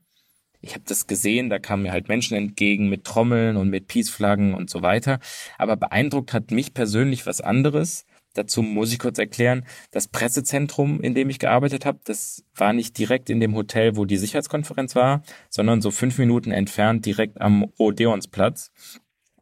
Ich 0.62 0.74
habe 0.74 0.86
das 0.88 1.08
gesehen, 1.08 1.50
da 1.50 1.60
kamen 1.60 1.84
mir 1.84 1.92
halt 1.92 2.08
Menschen 2.08 2.38
entgegen 2.38 2.90
mit 2.90 3.04
Trommeln 3.04 3.58
und 3.58 3.70
mit 3.70 3.88
Peace-Flaggen 3.88 4.54
und 4.54 4.70
so 4.70 4.82
weiter. 4.82 5.20
Aber 5.58 5.76
beeindruckt 5.76 6.34
hat 6.34 6.52
mich 6.52 6.74
persönlich 6.74 7.26
was 7.26 7.42
anderes. 7.42 8.06
Dazu 8.34 8.64
muss 8.64 8.92
ich 8.92 8.98
kurz 8.98 9.20
erklären, 9.20 9.66
das 9.92 10.08
Pressezentrum, 10.08 11.02
in 11.02 11.14
dem 11.14 11.30
ich 11.30 11.38
gearbeitet 11.38 11.86
habe, 11.86 12.00
das 12.04 12.44
war 12.56 12.74
nicht 12.74 12.98
direkt 12.98 13.30
in 13.30 13.40
dem 13.40 13.56
Hotel, 13.56 13.96
wo 13.96 14.06
die 14.06 14.18
Sicherheitskonferenz 14.18 14.96
war, 14.96 15.22
sondern 15.50 15.82
so 15.82 15.92
fünf 15.92 16.18
Minuten 16.18 16.52
entfernt 16.52 17.06
direkt 17.06 17.40
am 17.42 17.66
Odeonsplatz. 17.78 18.72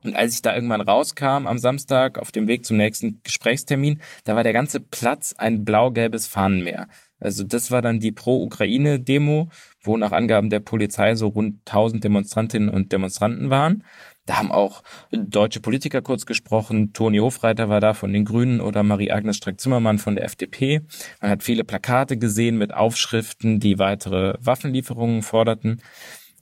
Und 0.04 0.16
als 0.16 0.36
ich 0.36 0.42
da 0.42 0.56
irgendwann 0.56 0.82
rauskam 0.82 1.48
am 1.48 1.58
Samstag 1.58 2.18
auf 2.18 2.32
dem 2.32 2.48
Weg 2.48 2.66
zum 2.66 2.78
nächsten 2.78 3.22
Gesprächstermin, 3.24 4.02
da 4.24 4.36
war 4.36 4.44
der 4.44 4.54
ganze 4.54 4.80
Platz 4.80 5.34
ein 5.38 5.64
blau-gelbes 5.64 6.28
Fahnenmeer. 6.28 6.88
Also 7.20 7.44
das 7.44 7.70
war 7.70 7.84
dann 7.84 8.00
die 8.00 8.12
Pro-Ukraine-Demo, 8.12 9.50
wo 9.84 9.98
nach 9.98 10.12
Angaben 10.12 10.50
der 10.50 10.60
Polizei 10.60 11.16
so 11.16 11.28
rund 11.28 11.60
1000 11.68 12.04
Demonstrantinnen 12.04 12.70
und 12.70 12.92
Demonstranten 12.92 13.52
waren. 13.52 13.84
Da 14.26 14.38
haben 14.38 14.52
auch 14.52 14.84
deutsche 15.12 15.60
Politiker 15.60 16.02
kurz 16.02 16.26
gesprochen. 16.26 16.94
Toni 16.94 17.18
Hofreiter 17.18 17.70
war 17.70 17.80
da 17.80 17.94
von 17.94 18.14
den 18.14 18.26
Grünen 18.26 18.62
oder 18.62 18.84
Marie-Agnes 18.84 19.38
Streck-Zimmermann 19.38 20.00
von 20.00 20.16
der 20.16 20.26
FDP. 20.26 20.82
Man 21.22 21.32
hat 21.32 21.44
viele 21.44 21.64
Plakate 21.64 22.18
gesehen 22.18 22.58
mit 22.58 22.74
Aufschriften, 22.74 23.60
die 23.60 23.80
weitere 23.80 24.36
Waffenlieferungen 24.40 25.22
forderten. 25.22 25.82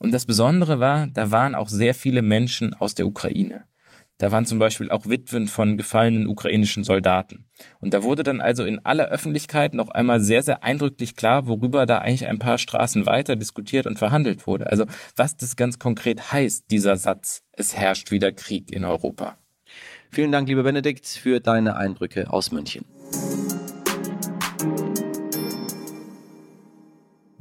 Und 0.00 0.12
das 0.12 0.24
Besondere 0.24 0.80
war, 0.80 1.06
da 1.08 1.30
waren 1.30 1.54
auch 1.54 1.68
sehr 1.68 1.94
viele 1.94 2.22
Menschen 2.22 2.72
aus 2.72 2.94
der 2.94 3.06
Ukraine. 3.06 3.64
Da 4.16 4.32
waren 4.32 4.46
zum 4.46 4.58
Beispiel 4.58 4.90
auch 4.90 5.06
Witwen 5.06 5.46
von 5.46 5.76
gefallenen 5.76 6.26
ukrainischen 6.26 6.84
Soldaten. 6.84 7.46
Und 7.80 7.94
da 7.94 8.02
wurde 8.02 8.22
dann 8.22 8.40
also 8.40 8.64
in 8.64 8.84
aller 8.84 9.08
Öffentlichkeit 9.08 9.74
noch 9.74 9.90
einmal 9.90 10.20
sehr, 10.20 10.42
sehr 10.42 10.64
eindrücklich 10.64 11.16
klar, 11.16 11.46
worüber 11.46 11.84
da 11.86 11.98
eigentlich 11.98 12.26
ein 12.26 12.38
paar 12.38 12.58
Straßen 12.58 13.04
weiter 13.06 13.36
diskutiert 13.36 13.86
und 13.86 13.98
verhandelt 13.98 14.46
wurde. 14.46 14.68
Also 14.68 14.86
was 15.16 15.36
das 15.36 15.56
ganz 15.56 15.78
konkret 15.78 16.32
heißt, 16.32 16.70
dieser 16.70 16.96
Satz, 16.96 17.42
es 17.52 17.76
herrscht 17.76 18.10
wieder 18.10 18.32
Krieg 18.32 18.72
in 18.72 18.84
Europa. 18.84 19.36
Vielen 20.10 20.32
Dank, 20.32 20.48
lieber 20.48 20.62
Benedikt, 20.62 21.06
für 21.06 21.40
deine 21.40 21.76
Eindrücke 21.76 22.30
aus 22.30 22.52
München. 22.52 22.84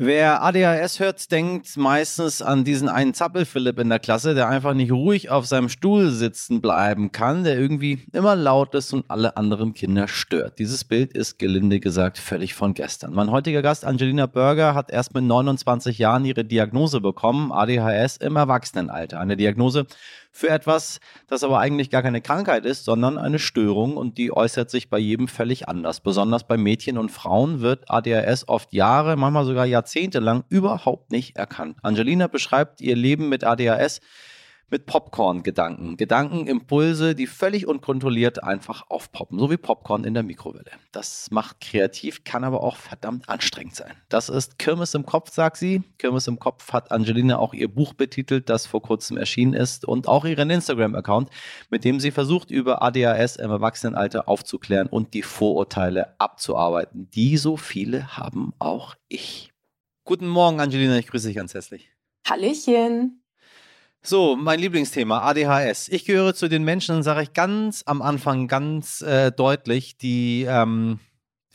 Wer 0.01 0.41
ADHS 0.43 1.01
hört, 1.01 1.29
denkt 1.29 1.75
meistens 1.75 2.41
an 2.41 2.63
diesen 2.63 2.87
einen 2.87 3.13
Zappelphilipp 3.13 3.79
in 3.79 3.89
der 3.89 3.99
Klasse, 3.99 4.33
der 4.33 4.47
einfach 4.47 4.73
nicht 4.73 4.93
ruhig 4.93 5.29
auf 5.29 5.45
seinem 5.45 5.67
Stuhl 5.67 6.09
sitzen 6.11 6.61
bleiben 6.61 7.11
kann, 7.11 7.43
der 7.43 7.59
irgendwie 7.59 8.07
immer 8.13 8.37
laut 8.37 8.73
ist 8.75 8.93
und 8.93 9.03
alle 9.09 9.35
anderen 9.35 9.73
Kinder 9.73 10.07
stört. 10.07 10.57
Dieses 10.57 10.85
Bild 10.85 11.11
ist 11.11 11.37
gelinde 11.37 11.81
gesagt 11.81 12.17
völlig 12.17 12.53
von 12.53 12.73
gestern. 12.75 13.13
Mein 13.13 13.29
heutiger 13.29 13.61
Gast 13.61 13.83
Angelina 13.83 14.25
Berger 14.25 14.73
hat 14.73 14.89
erst 14.89 15.13
mit 15.13 15.25
29 15.25 15.97
Jahren 15.97 16.23
ihre 16.23 16.45
Diagnose 16.45 17.01
bekommen, 17.01 17.51
ADHS 17.51 18.15
im 18.15 18.37
Erwachsenenalter. 18.37 19.19
Eine 19.19 19.35
Diagnose, 19.35 19.85
für 20.31 20.49
etwas, 20.49 20.99
das 21.27 21.43
aber 21.43 21.59
eigentlich 21.59 21.89
gar 21.89 22.01
keine 22.01 22.21
Krankheit 22.21 22.65
ist, 22.65 22.85
sondern 22.85 23.17
eine 23.17 23.39
Störung 23.39 23.97
und 23.97 24.17
die 24.17 24.31
äußert 24.31 24.69
sich 24.69 24.89
bei 24.89 24.99
jedem 24.99 25.27
völlig 25.27 25.67
anders. 25.67 26.01
Besonders 26.01 26.47
bei 26.47 26.57
Mädchen 26.57 26.97
und 26.97 27.09
Frauen 27.09 27.61
wird 27.61 27.89
ADHS 27.89 28.47
oft 28.47 28.73
Jahre, 28.73 29.15
manchmal 29.15 29.45
sogar 29.45 29.65
Jahrzehnte 29.65 30.19
lang 30.19 30.43
überhaupt 30.49 31.11
nicht 31.11 31.37
erkannt. 31.37 31.77
Angelina 31.81 32.27
beschreibt 32.27 32.81
ihr 32.81 32.95
Leben 32.95 33.29
mit 33.29 33.43
ADHS 33.43 34.01
mit 34.71 34.85
Popcorn-Gedanken. 34.85 35.97
Gedankenimpulse, 35.97 37.15
die 37.15 37.27
völlig 37.27 37.67
unkontrolliert 37.67 38.43
einfach 38.43 38.89
aufpoppen, 38.89 39.39
so 39.39 39.49
wie 39.49 39.57
Popcorn 39.57 40.03
in 40.03 40.13
der 40.13 40.23
Mikrowelle. 40.23 40.71
Das 40.91 41.29
macht 41.31 41.61
kreativ, 41.61 42.23
kann 42.23 42.43
aber 42.43 42.63
auch 42.63 42.75
verdammt 42.75 43.27
anstrengend 43.29 43.75
sein. 43.75 43.93
Das 44.09 44.29
ist 44.29 44.59
Kirmes 44.59 44.93
im 44.93 45.05
Kopf, 45.05 45.31
sagt 45.31 45.57
sie. 45.57 45.83
Kirmes 45.97 46.27
im 46.27 46.39
Kopf 46.39 46.71
hat 46.73 46.91
Angelina 46.91 47.37
auch 47.39 47.53
ihr 47.53 47.67
Buch 47.67 47.93
betitelt, 47.93 48.49
das 48.49 48.65
vor 48.65 48.81
kurzem 48.81 49.17
erschienen 49.17 49.53
ist 49.53 49.85
und 49.85 50.07
auch 50.07 50.25
ihren 50.25 50.49
Instagram-Account, 50.49 51.29
mit 51.69 51.83
dem 51.83 51.99
sie 51.99 52.11
versucht, 52.11 52.51
über 52.51 52.81
ADHS 52.81 53.35
im 53.37 53.51
Erwachsenenalter 53.51 54.27
aufzuklären 54.27 54.87
und 54.87 55.13
die 55.13 55.23
Vorurteile 55.23 56.19
abzuarbeiten, 56.19 57.09
die 57.11 57.37
so 57.37 57.57
viele 57.57 58.17
haben, 58.17 58.53
auch 58.59 58.95
ich. 59.07 59.51
Guten 60.03 60.27
Morgen, 60.27 60.59
Angelina, 60.59 60.97
ich 60.97 61.07
grüße 61.07 61.27
dich 61.27 61.35
ganz 61.35 61.53
herzlich. 61.53 61.91
Hallöchen. 62.27 63.18
So, 64.01 64.37
mein 64.37 64.59
Lieblingsthema, 64.59 65.19
ADHS. 65.19 65.89
Ich 65.89 66.05
gehöre 66.05 66.33
zu 66.33 66.47
den 66.47 66.63
Menschen, 66.63 67.03
sage 67.03 67.23
ich 67.23 67.33
ganz 67.33 67.83
am 67.85 68.01
Anfang 68.01 68.47
ganz 68.47 69.01
äh, 69.01 69.29
deutlich, 69.29 69.97
die 69.97 70.45
ähm, 70.47 70.99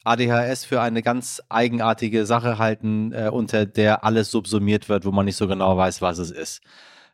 ADHS 0.05 0.67
für 0.67 0.83
eine 0.83 1.03
ganz 1.03 1.43
eigenartige 1.49 2.27
Sache 2.27 2.59
halten, 2.59 3.13
äh, 3.13 3.31
unter 3.33 3.65
der 3.65 4.05
alles 4.05 4.31
subsumiert 4.31 4.91
wird, 4.91 5.07
wo 5.07 5.11
man 5.11 5.25
nicht 5.25 5.37
so 5.37 5.49
genau 5.49 5.79
weiß, 5.79 6.03
was 6.03 6.19
es 6.19 6.31
ist. 6.31 6.61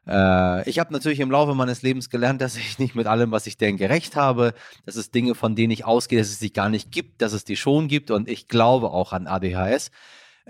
Äh, 0.04 0.68
ich 0.68 0.80
habe 0.80 0.92
natürlich 0.92 1.20
im 1.20 1.30
Laufe 1.30 1.54
meines 1.54 1.82
Lebens 1.82 2.10
gelernt, 2.10 2.40
dass 2.40 2.56
ich 2.56 2.80
nicht 2.80 2.96
mit 2.96 3.06
allem, 3.06 3.30
was 3.30 3.46
ich 3.46 3.56
denke, 3.56 3.88
recht 3.88 4.16
habe. 4.16 4.52
Dass 4.84 4.96
es 4.96 5.12
Dinge, 5.12 5.36
von 5.36 5.54
denen 5.54 5.70
ich 5.70 5.84
ausgehe, 5.84 6.18
dass 6.18 6.28
es 6.28 6.40
sie 6.40 6.52
gar 6.52 6.68
nicht 6.68 6.90
gibt, 6.90 7.22
dass 7.22 7.32
es 7.34 7.44
die 7.44 7.56
schon 7.56 7.86
gibt. 7.86 8.10
Und 8.10 8.28
ich 8.28 8.48
glaube 8.48 8.90
auch 8.90 9.12
an 9.12 9.28
ADHS. 9.28 9.92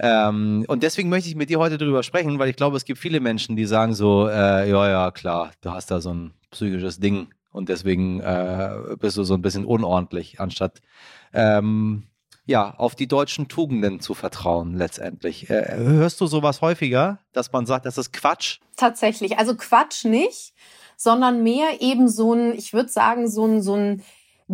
Ähm, 0.02 0.64
und 0.66 0.82
deswegen 0.82 1.10
möchte 1.10 1.28
ich 1.28 1.36
mit 1.36 1.50
dir 1.50 1.58
heute 1.58 1.76
darüber 1.76 2.02
sprechen, 2.02 2.38
weil 2.38 2.48
ich 2.48 2.56
glaube, 2.56 2.76
es 2.78 2.86
gibt 2.86 2.98
viele 2.98 3.20
Menschen, 3.20 3.54
die 3.54 3.66
sagen 3.66 3.94
so, 3.94 4.28
äh, 4.28 4.68
ja, 4.68 4.88
ja, 4.88 5.10
klar, 5.10 5.50
du 5.60 5.70
hast 5.72 5.90
da 5.90 6.00
so 6.00 6.14
ein 6.14 6.32
psychisches 6.50 7.00
Ding 7.00 7.28
und 7.52 7.68
deswegen 7.68 8.20
äh, 8.20 8.96
bist 8.98 9.18
du 9.18 9.24
so 9.24 9.34
ein 9.34 9.42
bisschen 9.42 9.66
unordentlich, 9.66 10.40
anstatt 10.40 10.80
ähm, 11.34 12.04
ja, 12.46 12.74
auf 12.78 12.94
die 12.94 13.08
deutschen 13.08 13.48
Tugenden 13.48 14.00
zu 14.00 14.14
vertrauen 14.14 14.74
letztendlich. 14.74 15.50
Äh, 15.50 15.76
hörst 15.76 16.18
du 16.22 16.26
sowas 16.26 16.62
häufiger, 16.62 17.18
dass 17.32 17.52
man 17.52 17.66
sagt, 17.66 17.84
das 17.84 17.98
ist 17.98 18.12
Quatsch? 18.14 18.58
Tatsächlich, 18.76 19.38
also 19.38 19.54
Quatsch 19.54 20.06
nicht, 20.06 20.54
sondern 20.96 21.42
mehr 21.42 21.80
eben 21.80 22.08
so 22.08 22.32
ein, 22.32 22.54
ich 22.54 22.72
würde 22.72 22.88
sagen, 22.88 23.28
so 23.28 23.44
ein, 23.44 23.60
so 23.60 23.74
ein 23.74 24.02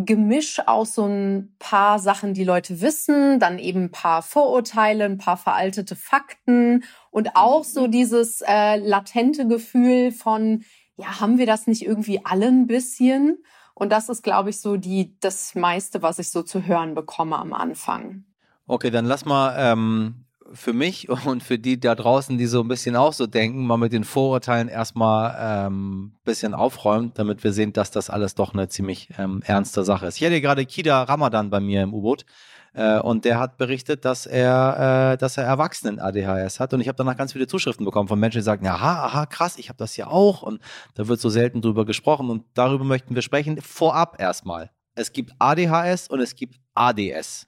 Gemisch 0.05 0.59
aus 0.67 0.93
so 0.93 1.05
ein 1.05 1.55
paar 1.57 1.97
Sachen, 1.97 2.35
die 2.35 2.43
Leute 2.43 2.81
wissen, 2.81 3.39
dann 3.39 3.57
eben 3.57 3.85
ein 3.85 3.91
paar 3.91 4.21
Vorurteile, 4.21 5.05
ein 5.05 5.17
paar 5.17 5.37
veraltete 5.37 5.95
Fakten 5.95 6.83
und 7.09 7.35
auch 7.35 7.63
so 7.63 7.87
dieses 7.87 8.41
äh, 8.41 8.77
latente 8.77 9.47
Gefühl 9.47 10.11
von, 10.11 10.63
ja, 10.97 11.19
haben 11.19 11.39
wir 11.39 11.47
das 11.47 11.65
nicht 11.65 11.83
irgendwie 11.83 12.23
alle 12.23 12.47
ein 12.47 12.67
bisschen? 12.67 13.39
Und 13.73 13.91
das 13.91 14.07
ist, 14.09 14.21
glaube 14.21 14.51
ich, 14.51 14.59
so 14.61 14.77
die, 14.77 15.17
das 15.19 15.55
meiste, 15.55 16.03
was 16.03 16.19
ich 16.19 16.29
so 16.29 16.43
zu 16.43 16.67
hören 16.67 16.93
bekomme 16.93 17.37
am 17.37 17.53
Anfang. 17.53 18.23
Okay, 18.67 18.91
dann 18.91 19.05
lass 19.05 19.25
mal 19.25 19.55
ähm, 19.57 20.26
für 20.53 20.73
mich 20.73 21.09
und 21.25 21.43
für 21.43 21.59
die 21.59 21.79
da 21.79 21.95
draußen, 21.95 22.37
die 22.37 22.45
so 22.45 22.61
ein 22.61 22.67
bisschen 22.67 22.95
auch 22.95 23.13
so 23.13 23.27
denken, 23.27 23.65
mal 23.65 23.77
mit 23.77 23.93
den 23.93 24.03
Vorurteilen 24.03 24.67
erstmal 24.67 25.31
ein 25.35 25.67
ähm, 25.67 26.11
bisschen 26.23 26.53
aufräumen, 26.53 27.11
damit 27.15 27.43
wir 27.43 27.53
sehen, 27.53 27.73
dass 27.73 27.91
das 27.91 28.09
alles 28.09 28.35
doch 28.35 28.53
eine 28.53 28.67
ziemlich 28.67 29.09
ähm, 29.17 29.41
ernste 29.45 29.83
Sache 29.83 30.07
ist. 30.07 30.17
Ich 30.17 30.25
hatte 30.25 30.41
gerade 30.41 30.65
Kida 30.65 31.03
Ramadan 31.03 31.49
bei 31.49 31.59
mir 31.59 31.83
im 31.83 31.93
U-Boot. 31.93 32.25
Äh, 32.73 32.99
und 32.99 33.25
der 33.25 33.39
hat 33.39 33.57
berichtet, 33.57 34.05
dass 34.05 34.25
er, 34.27 35.13
äh, 35.13 35.17
dass 35.17 35.37
er 35.37 35.45
Erwachsenen 35.45 35.99
ADHS 35.99 36.59
hat. 36.59 36.73
Und 36.73 36.81
ich 36.81 36.87
habe 36.87 36.95
danach 36.95 37.17
ganz 37.17 37.33
viele 37.33 37.47
Zuschriften 37.47 37.85
bekommen 37.85 38.07
von 38.07 38.19
Menschen, 38.19 38.39
die 38.39 38.43
sagen, 38.43 38.67
aha, 38.67 39.05
aha, 39.05 39.25
krass, 39.25 39.57
ich 39.57 39.69
habe 39.69 39.77
das 39.77 39.97
ja 39.97 40.07
auch. 40.07 40.43
Und 40.43 40.61
da 40.93 41.07
wird 41.07 41.19
so 41.19 41.29
selten 41.29 41.61
drüber 41.61 41.85
gesprochen. 41.85 42.29
Und 42.29 42.43
darüber 42.53 42.83
möchten 42.83 43.15
wir 43.15 43.23
sprechen. 43.23 43.59
Vorab 43.61 44.21
erstmal. 44.21 44.69
Es 44.93 45.11
gibt 45.11 45.33
ADHS 45.39 46.07
und 46.07 46.19
es 46.19 46.35
gibt 46.35 46.59
ADS. 46.75 47.47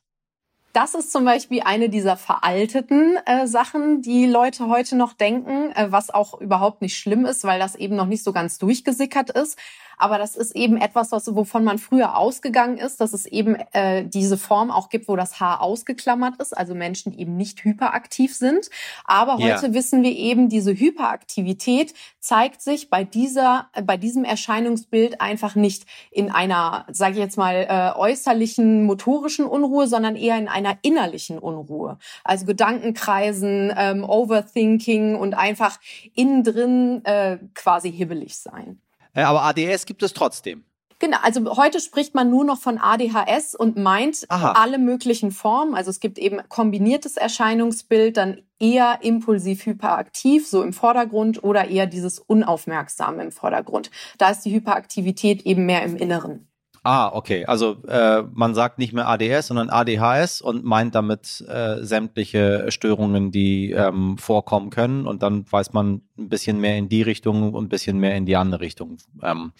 Das 0.73 0.93
ist 0.93 1.11
zum 1.11 1.25
Beispiel 1.25 1.61
eine 1.65 1.89
dieser 1.89 2.15
veralteten 2.15 3.17
äh, 3.25 3.47
Sachen, 3.47 4.03
die 4.03 4.27
Leute 4.27 4.67
heute 4.67 4.95
noch 4.95 5.13
denken, 5.13 5.71
äh, 5.71 5.91
was 5.91 6.11
auch 6.11 6.39
überhaupt 6.39 6.83
nicht 6.83 6.95
schlimm 6.95 7.25
ist, 7.25 7.43
weil 7.43 7.59
das 7.59 7.75
eben 7.75 7.95
noch 7.95 8.05
nicht 8.05 8.23
so 8.23 8.33
ganz 8.33 8.59
durchgesickert 8.59 9.31
ist. 9.31 9.57
Aber 9.99 10.17
das 10.17 10.35
ist 10.35 10.55
eben 10.55 10.77
etwas, 10.77 11.11
was, 11.11 11.35
wovon 11.35 11.63
man 11.63 11.77
früher 11.77 12.17
ausgegangen 12.17 12.77
ist, 12.77 13.01
dass 13.01 13.13
es 13.13 13.25
eben 13.25 13.55
äh, 13.73 14.05
diese 14.05 14.37
Form 14.37 14.71
auch 14.71 14.89
gibt, 14.89 15.07
wo 15.07 15.15
das 15.15 15.39
Haar 15.39 15.61
ausgeklammert 15.61 16.41
ist, 16.41 16.57
also 16.57 16.73
Menschen, 16.73 17.11
die 17.11 17.19
eben 17.19 17.35
nicht 17.35 17.63
hyperaktiv 17.63 18.33
sind. 18.33 18.69
Aber 19.03 19.35
heute 19.35 19.67
ja. 19.67 19.73
wissen 19.73 20.01
wir 20.01 20.15
eben, 20.15 20.49
diese 20.49 20.73
Hyperaktivität 20.73 21.93
zeigt 22.19 22.61
sich 22.61 22.89
bei 22.89 23.03
dieser, 23.03 23.67
äh, 23.73 23.81
bei 23.81 23.97
diesem 23.97 24.23
Erscheinungsbild 24.23 25.19
einfach 25.19 25.55
nicht 25.55 25.85
in 26.11 26.31
einer, 26.31 26.85
sage 26.89 27.13
ich 27.13 27.19
jetzt 27.19 27.37
mal, 27.37 27.67
äh, 27.69 27.99
äußerlichen 27.99 28.85
motorischen 28.85 29.45
Unruhe, 29.45 29.87
sondern 29.87 30.15
eher 30.15 30.37
in 30.37 30.47
einer 30.47 30.77
innerlichen 30.81 31.39
Unruhe. 31.39 31.97
Also 32.23 32.45
Gedankenkreisen, 32.45 33.73
ähm, 33.75 34.03
Overthinking 34.03 35.15
und 35.15 35.33
einfach 35.33 35.77
innen 36.15 36.43
drin 36.43 37.03
äh, 37.03 37.37
quasi 37.53 37.91
hibbelig 37.91 38.37
sein. 38.37 38.79
Äh, 39.13 39.21
aber 39.21 39.43
ADS 39.43 39.85
gibt 39.85 40.03
es 40.03 40.13
trotzdem. 40.13 40.63
Genau, 40.99 41.17
also 41.23 41.55
heute 41.55 41.79
spricht 41.79 42.13
man 42.13 42.29
nur 42.29 42.43
noch 42.43 42.59
von 42.59 42.77
ADHS 42.77 43.55
und 43.55 43.77
meint 43.77 44.25
Aha. 44.27 44.51
alle 44.51 44.77
möglichen 44.77 45.31
Formen. 45.31 45.73
Also 45.73 45.89
es 45.89 46.01
gibt 46.01 46.19
eben 46.19 46.41
kombiniertes 46.49 47.15
Erscheinungsbild, 47.15 48.17
dann 48.17 48.41
eher 48.59 48.99
impulsiv 49.01 49.65
hyperaktiv, 49.65 50.45
so 50.45 50.61
im 50.61 50.73
Vordergrund, 50.73 51.41
oder 51.41 51.69
eher 51.69 51.87
dieses 51.87 52.19
Unaufmerksame 52.19 53.23
im 53.23 53.31
Vordergrund. 53.31 53.91
Da 54.17 54.29
ist 54.29 54.41
die 54.41 54.53
Hyperaktivität 54.53 55.45
eben 55.45 55.65
mehr 55.65 55.83
im 55.83 55.95
Inneren. 55.95 56.48
Ah, 56.83 57.11
okay. 57.13 57.45
Also 57.45 57.83
äh, 57.87 58.23
man 58.33 58.55
sagt 58.55 58.79
nicht 58.79 58.93
mehr 58.93 59.07
ADS, 59.07 59.47
sondern 59.47 59.69
ADHS 59.69 60.41
und 60.41 60.63
meint 60.63 60.95
damit 60.95 61.43
äh, 61.47 61.83
sämtliche 61.83 62.65
Störungen, 62.69 63.31
die 63.31 63.71
ähm, 63.71 64.17
vorkommen 64.17 64.69
können. 64.69 65.05
Und 65.05 65.23
dann 65.23 65.45
weiß 65.51 65.73
man 65.73 66.01
ein 66.17 66.29
bisschen 66.29 66.59
mehr 66.59 66.77
in 66.77 66.89
die 66.89 67.01
Richtung 67.01 67.53
und 67.53 67.65
ein 67.65 67.69
bisschen 67.69 67.99
mehr 67.99 68.15
in 68.15 68.25
die 68.25 68.35
andere 68.35 68.61
Richtung. 68.61 68.97
Ähm, 69.21 69.51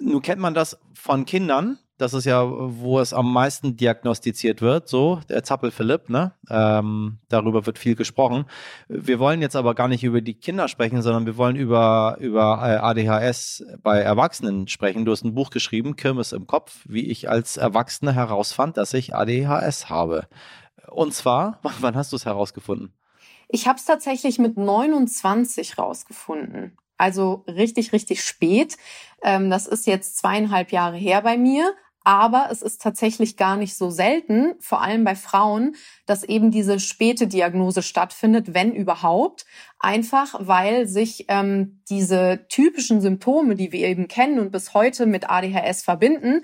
nun 0.00 0.22
kennt 0.22 0.40
man 0.40 0.54
das 0.54 0.78
von 0.94 1.26
Kindern, 1.26 1.78
das 2.02 2.14
ist 2.14 2.24
ja, 2.24 2.44
wo 2.44 2.98
es 2.98 3.14
am 3.14 3.32
meisten 3.32 3.76
diagnostiziert 3.76 4.60
wird, 4.60 4.88
so, 4.88 5.20
der 5.28 5.44
Zappel 5.44 5.70
Philipp, 5.70 6.10
ne? 6.10 6.34
Ähm, 6.50 7.18
darüber 7.28 7.64
wird 7.64 7.78
viel 7.78 7.94
gesprochen. 7.94 8.46
Wir 8.88 9.20
wollen 9.20 9.40
jetzt 9.40 9.54
aber 9.54 9.74
gar 9.74 9.86
nicht 9.86 10.02
über 10.02 10.20
die 10.20 10.34
Kinder 10.34 10.66
sprechen, 10.66 11.00
sondern 11.00 11.26
wir 11.26 11.36
wollen 11.36 11.54
über, 11.54 12.16
über 12.18 12.60
äh, 12.62 12.76
ADHS 12.76 13.64
bei 13.82 14.00
Erwachsenen 14.00 14.66
sprechen. 14.66 15.04
Du 15.04 15.12
hast 15.12 15.24
ein 15.24 15.34
Buch 15.34 15.50
geschrieben, 15.50 15.94
Kirmes 15.94 16.32
im 16.32 16.48
Kopf, 16.48 16.80
wie 16.86 17.06
ich 17.06 17.30
als 17.30 17.56
Erwachsener 17.56 18.12
herausfand, 18.12 18.76
dass 18.76 18.92
ich 18.94 19.14
ADHS 19.14 19.88
habe. 19.88 20.26
Und 20.90 21.14
zwar, 21.14 21.60
wann 21.80 21.94
hast 21.94 22.10
du 22.10 22.16
es 22.16 22.26
herausgefunden? 22.26 22.92
Ich 23.48 23.68
habe 23.68 23.78
es 23.78 23.84
tatsächlich 23.84 24.40
mit 24.40 24.56
29 24.56 25.78
rausgefunden. 25.78 26.76
Also 26.98 27.44
richtig, 27.48 27.92
richtig 27.92 28.24
spät. 28.24 28.76
Ähm, 29.22 29.50
das 29.50 29.66
ist 29.66 29.86
jetzt 29.86 30.18
zweieinhalb 30.18 30.72
Jahre 30.72 30.96
her 30.96 31.22
bei 31.22 31.36
mir. 31.36 31.74
Aber 32.04 32.48
es 32.50 32.62
ist 32.62 32.82
tatsächlich 32.82 33.36
gar 33.36 33.56
nicht 33.56 33.76
so 33.76 33.90
selten, 33.90 34.54
vor 34.60 34.82
allem 34.82 35.04
bei 35.04 35.14
Frauen, 35.14 35.76
dass 36.06 36.24
eben 36.24 36.50
diese 36.50 36.80
späte 36.80 37.26
Diagnose 37.26 37.82
stattfindet, 37.82 38.54
wenn 38.54 38.72
überhaupt. 38.72 39.44
Einfach 39.78 40.34
weil 40.38 40.86
sich 40.88 41.26
ähm, 41.28 41.82
diese 41.88 42.46
typischen 42.48 43.00
Symptome, 43.00 43.54
die 43.54 43.72
wir 43.72 43.86
eben 43.88 44.08
kennen 44.08 44.38
und 44.38 44.52
bis 44.52 44.74
heute 44.74 45.06
mit 45.06 45.30
ADHS 45.30 45.82
verbinden, 45.82 46.42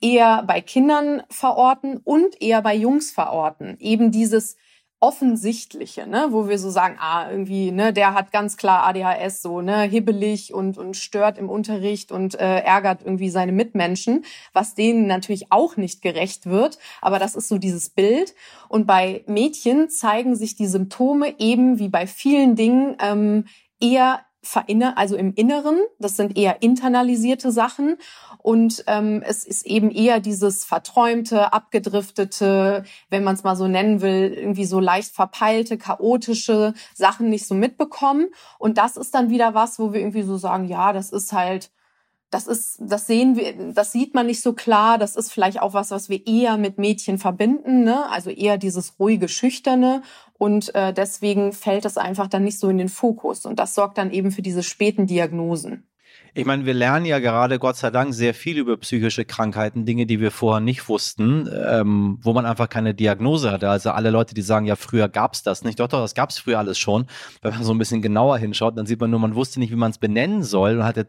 eher 0.00 0.44
bei 0.46 0.60
Kindern 0.60 1.22
verorten 1.30 1.98
und 1.98 2.40
eher 2.40 2.62
bei 2.62 2.74
Jungs 2.74 3.10
verorten. 3.10 3.76
Eben 3.80 4.10
dieses 4.10 4.56
offensichtliche, 5.00 6.08
ne, 6.08 6.28
wo 6.30 6.48
wir 6.48 6.58
so 6.58 6.70
sagen, 6.70 6.96
ah, 6.98 7.30
irgendwie, 7.30 7.70
ne, 7.70 7.92
der 7.92 8.14
hat 8.14 8.32
ganz 8.32 8.56
klar 8.56 8.84
ADHS, 8.84 9.42
so, 9.42 9.60
ne, 9.60 9.82
hibbelig 9.82 10.52
und, 10.52 10.76
und 10.76 10.96
stört 10.96 11.38
im 11.38 11.48
Unterricht 11.48 12.10
und 12.10 12.34
äh, 12.34 12.60
ärgert 12.60 13.02
irgendwie 13.04 13.30
seine 13.30 13.52
Mitmenschen, 13.52 14.24
was 14.52 14.74
denen 14.74 15.06
natürlich 15.06 15.52
auch 15.52 15.76
nicht 15.76 16.02
gerecht 16.02 16.46
wird, 16.46 16.78
aber 17.00 17.20
das 17.20 17.36
ist 17.36 17.48
so 17.48 17.58
dieses 17.58 17.90
Bild. 17.90 18.34
Und 18.68 18.86
bei 18.86 19.22
Mädchen 19.26 19.88
zeigen 19.88 20.34
sich 20.34 20.56
die 20.56 20.66
Symptome 20.66 21.38
eben 21.38 21.78
wie 21.78 21.88
bei 21.88 22.08
vielen 22.08 22.56
Dingen 22.56 22.96
ähm, 23.00 23.44
eher 23.80 24.20
verinner, 24.48 24.96
also 24.96 25.16
im 25.16 25.34
Inneren. 25.34 25.78
Das 25.98 26.16
sind 26.16 26.36
eher 26.36 26.62
internalisierte 26.62 27.52
Sachen. 27.52 27.96
Und 28.38 28.84
ähm, 28.86 29.22
es 29.24 29.44
ist 29.44 29.66
eben 29.66 29.90
eher 29.90 30.20
dieses 30.20 30.64
verträumte, 30.64 31.52
abgedriftete, 31.52 32.84
wenn 33.10 33.24
man 33.24 33.34
es 33.34 33.44
mal 33.44 33.56
so 33.56 33.68
nennen 33.68 34.00
will, 34.00 34.32
irgendwie 34.34 34.64
so 34.64 34.80
leicht 34.80 35.14
verpeilte, 35.14 35.76
chaotische 35.76 36.74
Sachen 36.94 37.28
nicht 37.28 37.46
so 37.46 37.54
mitbekommen. 37.54 38.28
Und 38.58 38.78
das 38.78 38.96
ist 38.96 39.14
dann 39.14 39.30
wieder 39.30 39.54
was, 39.54 39.78
wo 39.78 39.92
wir 39.92 40.00
irgendwie 40.00 40.22
so 40.22 40.36
sagen, 40.36 40.64
ja, 40.64 40.92
das 40.92 41.10
ist 41.10 41.32
halt 41.32 41.70
das 42.30 42.46
ist, 42.46 42.78
das 42.80 43.06
sehen 43.06 43.36
wir, 43.36 43.72
das 43.72 43.92
sieht 43.92 44.14
man 44.14 44.26
nicht 44.26 44.42
so 44.42 44.52
klar. 44.52 44.98
Das 44.98 45.16
ist 45.16 45.32
vielleicht 45.32 45.60
auch 45.60 45.72
was, 45.72 45.90
was 45.90 46.08
wir 46.08 46.26
eher 46.26 46.58
mit 46.58 46.78
Mädchen 46.78 47.18
verbinden, 47.18 47.84
ne? 47.84 48.10
Also 48.10 48.30
eher 48.30 48.58
dieses 48.58 48.98
ruhige, 49.00 49.28
schüchterne. 49.28 50.02
Und 50.34 50.74
äh, 50.74 50.92
deswegen 50.92 51.52
fällt 51.52 51.84
das 51.84 51.96
einfach 51.96 52.26
dann 52.26 52.44
nicht 52.44 52.58
so 52.58 52.68
in 52.68 52.78
den 52.78 52.90
Fokus. 52.90 53.46
Und 53.46 53.58
das 53.58 53.74
sorgt 53.74 53.98
dann 53.98 54.10
eben 54.10 54.30
für 54.30 54.42
diese 54.42 54.62
späten 54.62 55.06
Diagnosen. 55.06 55.84
Ich 56.34 56.44
meine, 56.44 56.66
wir 56.66 56.74
lernen 56.74 57.06
ja 57.06 57.18
gerade, 57.18 57.58
Gott 57.58 57.76
sei 57.76 57.90
Dank, 57.90 58.14
sehr 58.14 58.34
viel 58.34 58.58
über 58.58 58.76
psychische 58.76 59.24
Krankheiten, 59.24 59.86
Dinge, 59.86 60.06
die 60.06 60.20
wir 60.20 60.30
vorher 60.30 60.60
nicht 60.60 60.88
wussten, 60.88 61.48
ähm, 61.52 62.18
wo 62.22 62.32
man 62.32 62.46
einfach 62.46 62.68
keine 62.68 62.94
Diagnose 62.94 63.50
hatte. 63.50 63.70
Also 63.70 63.90
alle 63.90 64.10
Leute, 64.10 64.34
die 64.34 64.42
sagen, 64.42 64.66
ja, 64.66 64.76
früher 64.76 65.08
gab 65.08 65.34
es 65.34 65.42
das 65.42 65.64
nicht. 65.64 65.80
Doch, 65.80 65.88
doch, 65.88 66.00
das 66.00 66.14
gab 66.14 66.30
es 66.30 66.38
früher 66.38 66.58
alles 66.58 66.78
schon. 66.78 67.06
Wenn 67.42 67.54
man 67.54 67.64
so 67.64 67.72
ein 67.72 67.78
bisschen 67.78 68.02
genauer 68.02 68.38
hinschaut, 68.38 68.76
dann 68.76 68.86
sieht 68.86 69.00
man 69.00 69.10
nur, 69.10 69.20
man 69.20 69.34
wusste 69.34 69.58
nicht, 69.58 69.72
wie 69.72 69.76
man 69.76 69.90
es 69.90 69.98
benennen 69.98 70.42
soll 70.42 70.76
und 70.78 70.84
hatte 70.84 71.08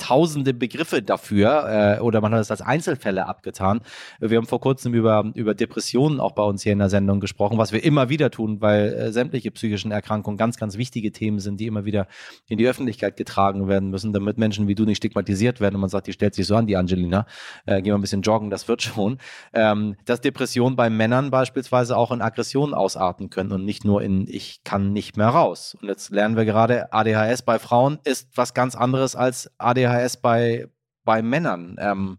tausende 0.00 0.54
Begriffe 0.54 1.02
dafür 1.02 1.98
äh, 1.98 2.00
oder 2.00 2.20
man 2.20 2.32
hat 2.32 2.40
es 2.40 2.50
als 2.50 2.62
Einzelfälle 2.62 3.26
abgetan. 3.26 3.80
Wir 4.18 4.38
haben 4.38 4.46
vor 4.46 4.60
kurzem 4.60 4.94
über, 4.94 5.30
über 5.34 5.54
Depressionen 5.54 6.18
auch 6.18 6.32
bei 6.32 6.42
uns 6.42 6.62
hier 6.62 6.72
in 6.72 6.78
der 6.78 6.88
Sendung 6.88 7.20
gesprochen, 7.20 7.58
was 7.58 7.72
wir 7.72 7.84
immer 7.84 8.08
wieder 8.08 8.30
tun, 8.30 8.60
weil 8.60 8.92
äh, 8.92 9.12
sämtliche 9.12 9.50
psychischen 9.50 9.92
Erkrankungen 9.92 10.38
ganz, 10.38 10.56
ganz 10.56 10.76
wichtige 10.76 11.12
Themen 11.12 11.38
sind, 11.38 11.60
die 11.60 11.66
immer 11.66 11.84
wieder 11.84 12.08
in 12.48 12.58
die 12.58 12.66
Öffentlichkeit 12.66 13.16
getragen 13.16 13.68
werden 13.68 13.90
müssen, 13.90 14.12
damit 14.12 14.38
Menschen 14.38 14.66
wie 14.68 14.74
du 14.74 14.84
nicht 14.84 14.96
stigmatisiert 14.96 15.60
werden 15.60 15.76
und 15.76 15.82
man 15.82 15.90
sagt, 15.90 16.06
die 16.06 16.12
stellt 16.12 16.34
sich 16.34 16.46
so 16.46 16.56
an, 16.56 16.66
die 16.66 16.76
Angelina, 16.76 17.26
äh, 17.66 17.82
geh 17.82 17.90
mal 17.90 17.98
ein 17.98 18.00
bisschen 18.00 18.22
joggen, 18.22 18.50
das 18.50 18.66
wird 18.68 18.82
schon. 18.82 19.18
Ähm, 19.52 19.96
dass 20.06 20.20
Depressionen 20.20 20.76
bei 20.76 20.88
Männern 20.88 21.30
beispielsweise 21.30 21.96
auch 21.96 22.10
in 22.10 22.22
Aggressionen 22.22 22.74
ausarten 22.74 23.28
können 23.28 23.52
und 23.52 23.64
nicht 23.64 23.84
nur 23.84 24.02
in 24.02 24.26
ich 24.26 24.64
kann 24.64 24.92
nicht 24.92 25.16
mehr 25.16 25.28
raus. 25.28 25.76
Und 25.80 25.88
jetzt 25.88 26.10
lernen 26.10 26.36
wir 26.36 26.46
gerade, 26.46 26.92
ADHS 26.92 27.42
bei 27.42 27.58
Frauen 27.58 27.98
ist 28.04 28.28
was 28.34 28.54
ganz 28.54 28.74
anderes 28.74 29.14
als 29.14 29.50
ADHS 29.58 29.89
ADHS 29.90 30.16
bei, 30.18 30.68
bei 31.04 31.22
Männern. 31.22 31.76
Ähm, 31.80 32.18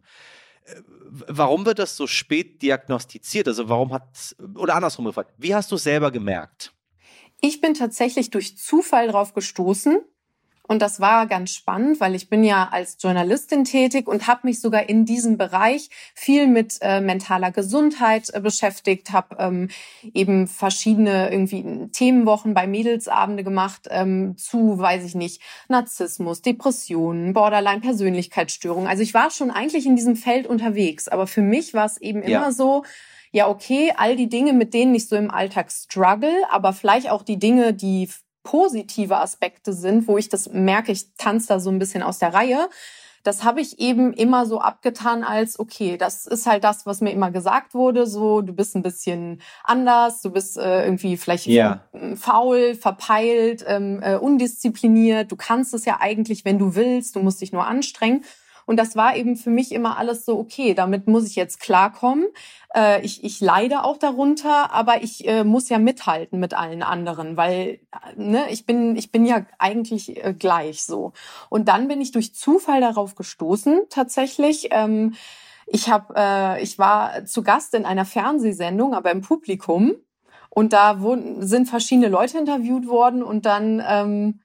warum 1.28 1.66
wird 1.66 1.80
das 1.80 1.96
so 1.96 2.08
spät 2.08 2.62
diagnostiziert? 2.62 3.48
Also 3.48 3.70
warum 3.70 3.94
hat, 3.94 4.36
oder 4.56 4.76
andersrum 4.76 5.06
gefragt, 5.06 5.34
wie 5.38 5.56
hast 5.56 5.72
du 5.72 5.76
es 5.76 5.84
selber 5.84 6.12
gemerkt? 6.12 6.74
Ich 7.42 7.60
bin 7.60 7.74
tatsächlich 7.74 8.30
durch 8.30 8.58
Zufall 8.58 9.08
drauf 9.08 9.34
gestoßen. 9.34 10.02
Und 10.68 10.82
das 10.82 11.00
war 11.00 11.28
ganz 11.28 11.52
spannend, 11.52 12.00
weil 12.00 12.16
ich 12.16 12.30
bin 12.30 12.44
ja 12.44 12.70
als 12.72 12.98
Journalistin 13.00 13.66
tätig 13.66 14.08
und 14.08 14.28
habe 14.28 14.48
mich 14.48 14.62
sogar 14.62 14.88
in 14.88 15.06
diesem 15.06 15.38
Bereich 15.38 15.90
viel 16.16 16.48
mit 16.48 16.78
äh, 16.82 17.02
mentaler 17.02 17.52
Gesundheit 17.52 18.30
äh, 18.34 18.40
beschäftigt, 18.40 19.12
habe 19.12 19.36
ähm, 19.40 19.70
eben 20.14 20.48
verschiedene 20.48 21.32
irgendwie 21.32 21.90
Themenwochen 21.92 22.54
bei 22.54 22.68
Mädelsabende 22.68 23.44
gemacht 23.44 23.88
ähm, 23.90 24.38
zu, 24.38 24.78
weiß 24.78 25.04
ich 25.04 25.16
nicht, 25.16 25.42
Narzissmus, 25.68 26.42
Depressionen, 26.42 27.34
Borderline-Persönlichkeitsstörungen. 27.34 28.88
Also 28.88 29.04
ich 29.04 29.14
war 29.14 29.30
schon 29.32 29.52
eigentlich 29.52 29.86
in 29.86 29.96
diesem 29.96 30.16
Feld 30.16 30.48
unterwegs, 30.48 31.08
aber 31.08 31.28
für 31.28 31.42
mich 31.42 31.74
war 31.74 31.86
es 31.86 31.98
eben 31.98 32.26
ja. 32.26 32.40
immer 32.40 32.54
so, 32.54 32.84
ja, 33.32 33.48
okay, 33.48 33.94
all 33.96 34.16
die 34.16 34.30
Dinge, 34.30 34.54
mit 34.54 34.74
denen 34.74 34.94
ich 34.94 35.08
so 35.08 35.16
im 35.16 35.32
Alltag 35.32 35.72
struggle, 35.72 36.34
aber 36.52 36.74
vielleicht 36.74 37.10
auch 37.10 37.24
die 37.24 37.40
Dinge, 37.40 37.74
die 37.74 38.10
positive 38.44 39.18
Aspekte 39.18 39.74
sind, 39.74 40.08
wo 40.08 40.18
ich 40.18 40.30
das 40.30 40.50
merke, 40.50 40.92
ich 40.92 41.14
tanze 41.16 41.48
da 41.50 41.60
so 41.60 41.70
ein 41.70 41.80
bisschen 41.80 42.04
aus 42.04 42.20
der 42.20 42.34
Reihe. 42.34 42.70
Das 43.24 43.44
habe 43.44 43.62
ich 43.62 43.80
eben 43.80 44.14
immer 44.14 44.48
so 44.48 44.60
abgetan 44.60 45.24
als, 45.24 45.60
okay, 45.60 45.96
das 45.96 46.26
ist 46.26 46.48
halt 46.48 46.64
das, 46.64 46.88
was 46.88 47.02
mir 47.02 47.12
immer 47.12 47.30
gesagt 47.30 47.76
wurde, 47.76 48.08
so, 48.08 48.42
du 48.42 48.52
bist 48.54 48.76
ein 48.76 48.82
bisschen 48.82 49.42
anders, 49.64 50.22
du 50.22 50.32
bist 50.32 50.58
äh, 50.58 50.86
irgendwie 50.86 51.18
vielleicht 51.18 51.46
ja. 51.46 51.86
faul, 52.16 52.74
verpeilt, 52.74 53.64
ähm, 53.68 54.02
äh, 54.02 54.16
undiszipliniert, 54.16 55.32
du 55.32 55.36
kannst 55.36 55.76
es 55.76 55.86
ja 55.86 55.98
eigentlich, 56.00 56.46
wenn 56.46 56.58
du 56.58 56.74
willst, 56.74 57.16
du 57.16 57.20
musst 57.20 57.42
dich 57.42 57.52
nur 57.52 57.68
anstrengen. 57.68 58.24
Und 58.66 58.78
das 58.78 58.96
war 58.96 59.16
eben 59.16 59.36
für 59.36 59.50
mich 59.50 59.72
immer 59.72 59.98
alles 59.98 60.26
so, 60.26 60.38
okay, 60.38 60.74
damit 60.74 61.08
muss 61.08 61.28
ich 61.28 61.36
jetzt 61.36 61.60
klarkommen. 61.60 62.28
Äh, 62.76 63.04
ich, 63.04 63.24
ich 63.24 63.42
leide 63.42 63.84
auch 63.84 63.98
darunter, 63.98 64.72
aber 64.72 65.04
ich 65.04 65.28
äh, 65.28 65.44
muss 65.44 65.70
ja 65.70 65.80
mithalten 65.80 66.40
mit 66.40 66.54
allen 66.54 66.84
anderen, 66.84 67.38
weil 67.38 67.80
ne, 68.16 68.46
ich, 68.50 68.66
bin, 68.66 68.96
ich 68.96 69.12
bin 69.12 69.26
ja 69.26 69.46
eigentlich 69.58 70.24
äh, 70.24 70.34
gleich 70.34 70.84
so. 70.84 71.14
Und 71.50 71.68
dann 71.68 71.88
bin 71.88 72.02
ich 72.02 72.12
durch 72.12 72.34
Zufall 72.34 72.82
darauf 72.82 73.16
gestoßen, 73.16 73.82
tatsächlich. 73.90 74.70
Ähm, 74.72 75.16
ich, 75.66 75.90
hab, 75.90 76.18
äh, 76.18 76.62
ich 76.62 76.80
war 76.80 77.26
zu 77.26 77.44
Gast 77.44 77.74
in 77.74 77.86
einer 77.86 78.06
Fernsehsendung, 78.06 78.94
aber 78.94 79.12
im 79.12 79.22
Publikum. 79.22 79.96
Und 80.50 80.74
da 80.74 81.00
wurden, 81.00 81.48
sind 81.48 81.70
verschiedene 81.70 82.10
Leute 82.10 82.38
interviewt 82.38 82.86
worden 82.88 83.24
und 83.24 83.46
dann 83.46 83.82
ähm, 83.88 84.42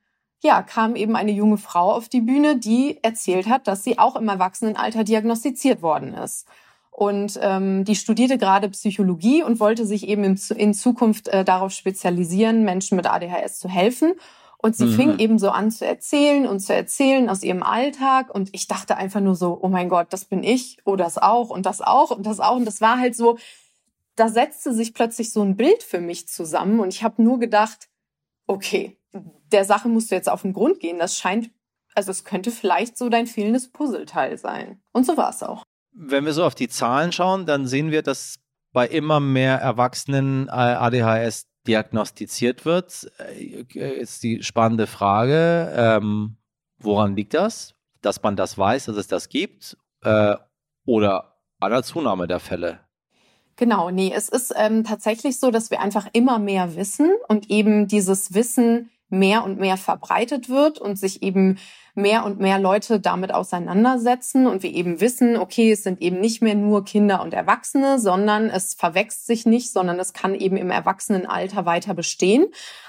ja, 0.46 0.62
kam 0.62 0.96
eben 0.96 1.16
eine 1.16 1.32
junge 1.32 1.58
Frau 1.58 1.92
auf 1.92 2.08
die 2.08 2.20
Bühne, 2.20 2.56
die 2.56 2.98
erzählt 3.02 3.48
hat, 3.48 3.66
dass 3.66 3.84
sie 3.84 3.98
auch 3.98 4.16
im 4.16 4.28
Erwachsenenalter 4.28 5.04
diagnostiziert 5.04 5.82
worden 5.82 6.14
ist. 6.14 6.46
Und 6.90 7.38
ähm, 7.42 7.84
die 7.84 7.94
studierte 7.94 8.38
gerade 8.38 8.70
Psychologie 8.70 9.42
und 9.42 9.60
wollte 9.60 9.84
sich 9.84 10.08
eben 10.08 10.24
in, 10.24 10.40
in 10.56 10.72
Zukunft 10.72 11.28
äh, 11.28 11.44
darauf 11.44 11.72
spezialisieren, 11.72 12.64
Menschen 12.64 12.96
mit 12.96 13.06
ADHS 13.06 13.58
zu 13.58 13.68
helfen. 13.68 14.14
Und 14.56 14.74
sie 14.76 14.86
mhm. 14.86 14.94
fing 14.94 15.18
eben 15.18 15.38
so 15.38 15.50
an 15.50 15.70
zu 15.70 15.84
erzählen 15.84 16.46
und 16.46 16.60
zu 16.60 16.74
erzählen 16.74 17.28
aus 17.28 17.42
ihrem 17.42 17.62
Alltag. 17.62 18.34
Und 18.34 18.48
ich 18.54 18.66
dachte 18.66 18.96
einfach 18.96 19.20
nur 19.20 19.34
so, 19.34 19.58
oh 19.60 19.68
mein 19.68 19.90
Gott, 19.90 20.06
das 20.10 20.24
bin 20.24 20.42
ich, 20.42 20.78
oh 20.86 20.96
das 20.96 21.18
auch 21.18 21.50
und 21.50 21.66
das 21.66 21.82
auch 21.82 22.10
und 22.10 22.24
das 22.24 22.40
auch. 22.40 22.56
Und 22.56 22.64
das 22.64 22.80
war 22.80 22.98
halt 22.98 23.14
so, 23.14 23.36
da 24.14 24.30
setzte 24.30 24.72
sich 24.72 24.94
plötzlich 24.94 25.30
so 25.30 25.42
ein 25.42 25.56
Bild 25.56 25.82
für 25.82 26.00
mich 26.00 26.28
zusammen. 26.28 26.80
Und 26.80 26.88
ich 26.88 27.02
habe 27.02 27.22
nur 27.22 27.38
gedacht, 27.38 27.88
okay, 28.46 28.96
der 29.52 29.64
Sache 29.64 29.88
musst 29.88 30.10
du 30.10 30.14
jetzt 30.14 30.28
auf 30.28 30.42
den 30.42 30.52
Grund 30.52 30.80
gehen. 30.80 30.98
Das 30.98 31.16
scheint, 31.16 31.50
also 31.94 32.10
es 32.10 32.24
könnte 32.24 32.50
vielleicht 32.50 32.96
so 32.98 33.08
dein 33.08 33.26
fehlendes 33.26 33.70
Puzzleteil 33.70 34.38
sein. 34.38 34.80
Und 34.92 35.06
so 35.06 35.16
war 35.16 35.30
es 35.30 35.42
auch. 35.42 35.62
Wenn 35.92 36.24
wir 36.24 36.32
so 36.32 36.44
auf 36.44 36.54
die 36.54 36.68
Zahlen 36.68 37.12
schauen, 37.12 37.46
dann 37.46 37.66
sehen 37.66 37.90
wir, 37.90 38.02
dass 38.02 38.36
bei 38.72 38.86
immer 38.86 39.20
mehr 39.20 39.56
Erwachsenen 39.56 40.50
ADHS 40.50 41.46
diagnostiziert 41.66 42.64
wird. 42.64 43.10
Äh, 43.18 43.64
ist 44.00 44.22
die 44.22 44.42
spannende 44.42 44.86
Frage, 44.86 45.72
ähm, 45.74 46.36
woran 46.78 47.16
liegt 47.16 47.34
das? 47.34 47.74
Dass 48.02 48.22
man 48.22 48.36
das 48.36 48.58
weiß, 48.58 48.86
dass 48.86 48.96
es 48.96 49.08
das 49.08 49.28
gibt? 49.28 49.76
Äh, 50.02 50.36
oder 50.84 51.38
an 51.60 51.70
der 51.70 51.82
Zunahme 51.82 52.26
der 52.26 52.40
Fälle? 52.40 52.80
Genau, 53.56 53.90
nee, 53.90 54.12
es 54.14 54.28
ist 54.28 54.52
ähm, 54.54 54.84
tatsächlich 54.84 55.40
so, 55.40 55.50
dass 55.50 55.70
wir 55.70 55.80
einfach 55.80 56.08
immer 56.12 56.38
mehr 56.38 56.76
wissen 56.76 57.10
und 57.28 57.48
eben 57.50 57.88
dieses 57.88 58.34
Wissen 58.34 58.90
mehr 59.08 59.44
und 59.44 59.58
mehr 59.58 59.76
verbreitet 59.76 60.48
wird 60.48 60.78
und 60.78 60.98
sich 60.98 61.22
eben 61.22 61.58
mehr 61.94 62.24
und 62.24 62.38
mehr 62.38 62.58
Leute 62.58 63.00
damit 63.00 63.32
auseinandersetzen 63.32 64.46
und 64.46 64.62
wir 64.62 64.72
eben 64.72 65.00
wissen, 65.00 65.36
okay, 65.36 65.72
es 65.72 65.82
sind 65.82 66.02
eben 66.02 66.20
nicht 66.20 66.42
mehr 66.42 66.54
nur 66.54 66.84
Kinder 66.84 67.22
und 67.22 67.32
Erwachsene, 67.32 67.98
sondern 67.98 68.50
es 68.50 68.74
verwächst 68.74 69.26
sich 69.26 69.46
nicht, 69.46 69.72
sondern 69.72 69.98
es 69.98 70.12
kann 70.12 70.34
eben 70.34 70.56
im 70.56 70.70
Erwachsenenalter 70.70 71.64
weiter 71.64 71.94
bestehen. 71.94 72.46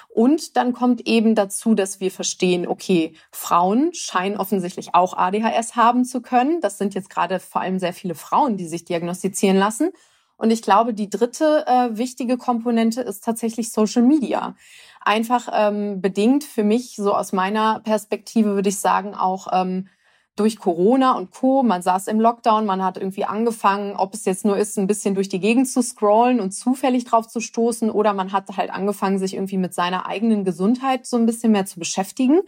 Und 0.10 0.58
dann 0.58 0.74
kommt 0.74 1.08
eben 1.08 1.36
dazu, 1.36 1.76
dass 1.76 2.00
wir 2.00 2.10
verstehen, 2.10 2.68
okay, 2.68 3.14
Frauen 3.32 3.94
scheinen 3.94 4.38
offensichtlich 4.38 4.96
auch 4.96 5.16
ADHS 5.16 5.76
haben 5.76 6.06
zu 6.06 6.22
können. 6.22 6.60
Das 6.60 6.80
sind 6.80 6.96
jetzt 6.96 7.12
gerade 7.12 7.40
vor 7.40 7.62
allem 7.62 7.78
sehr 7.78 7.94
viele 7.94 8.16
Frauen, 8.16 8.58
die 8.58 8.68
sich 8.68 8.84
diagnostizieren 8.84 9.58
lassen. 9.58 9.92
Und 10.38 10.52
ich 10.52 10.62
glaube, 10.62 10.94
die 10.94 11.10
dritte 11.10 11.66
äh, 11.68 11.98
wichtige 11.98 12.38
Komponente 12.38 13.02
ist 13.02 13.24
tatsächlich 13.24 13.72
Social 13.72 14.04
Media 14.04 14.56
einfach 15.02 15.48
ähm, 15.52 16.02
bedingt 16.02 16.44
für 16.44 16.64
mich, 16.64 16.96
so 16.96 17.14
aus 17.14 17.32
meiner 17.32 17.80
Perspektive 17.80 18.56
würde 18.56 18.70
ich 18.70 18.78
sagen, 18.78 19.16
auch 19.16 19.48
ähm, 19.52 19.88
durch 20.36 20.60
Corona 20.60 21.14
und 21.14 21.32
Co. 21.32 21.64
Man 21.64 21.82
saß 21.82 22.08
im 22.08 22.20
Lockdown, 22.20 22.66
man 22.66 22.84
hat 22.84 22.98
irgendwie 22.98 23.26
angefangen, 23.26 23.96
ob 23.96 24.14
es 24.14 24.26
jetzt 24.26 24.46
nur 24.46 24.58
ist, 24.58 24.78
ein 24.78 24.86
bisschen 24.86 25.16
durch 25.16 25.30
die 25.30 25.40
Gegend 25.40 25.68
zu 25.68 25.82
scrollen 25.82 26.40
und 26.40 26.52
zufällig 26.52 27.06
drauf 27.06 27.28
zu 27.28 27.40
stoßen 27.40 27.90
oder 27.90 28.14
man 28.14 28.32
hat 28.32 28.56
halt 28.56 28.70
angefangen, 28.70 29.18
sich 29.18 29.34
irgendwie 29.34 29.58
mit 29.58 29.74
seiner 29.74 30.06
eigenen 30.06 30.44
Gesundheit 30.44 31.08
so 31.08 31.18
ein 31.18 31.26
bisschen 31.26 31.54
mehr 31.54 31.66
zu 31.66 31.80
beschäftigen. 31.80 32.42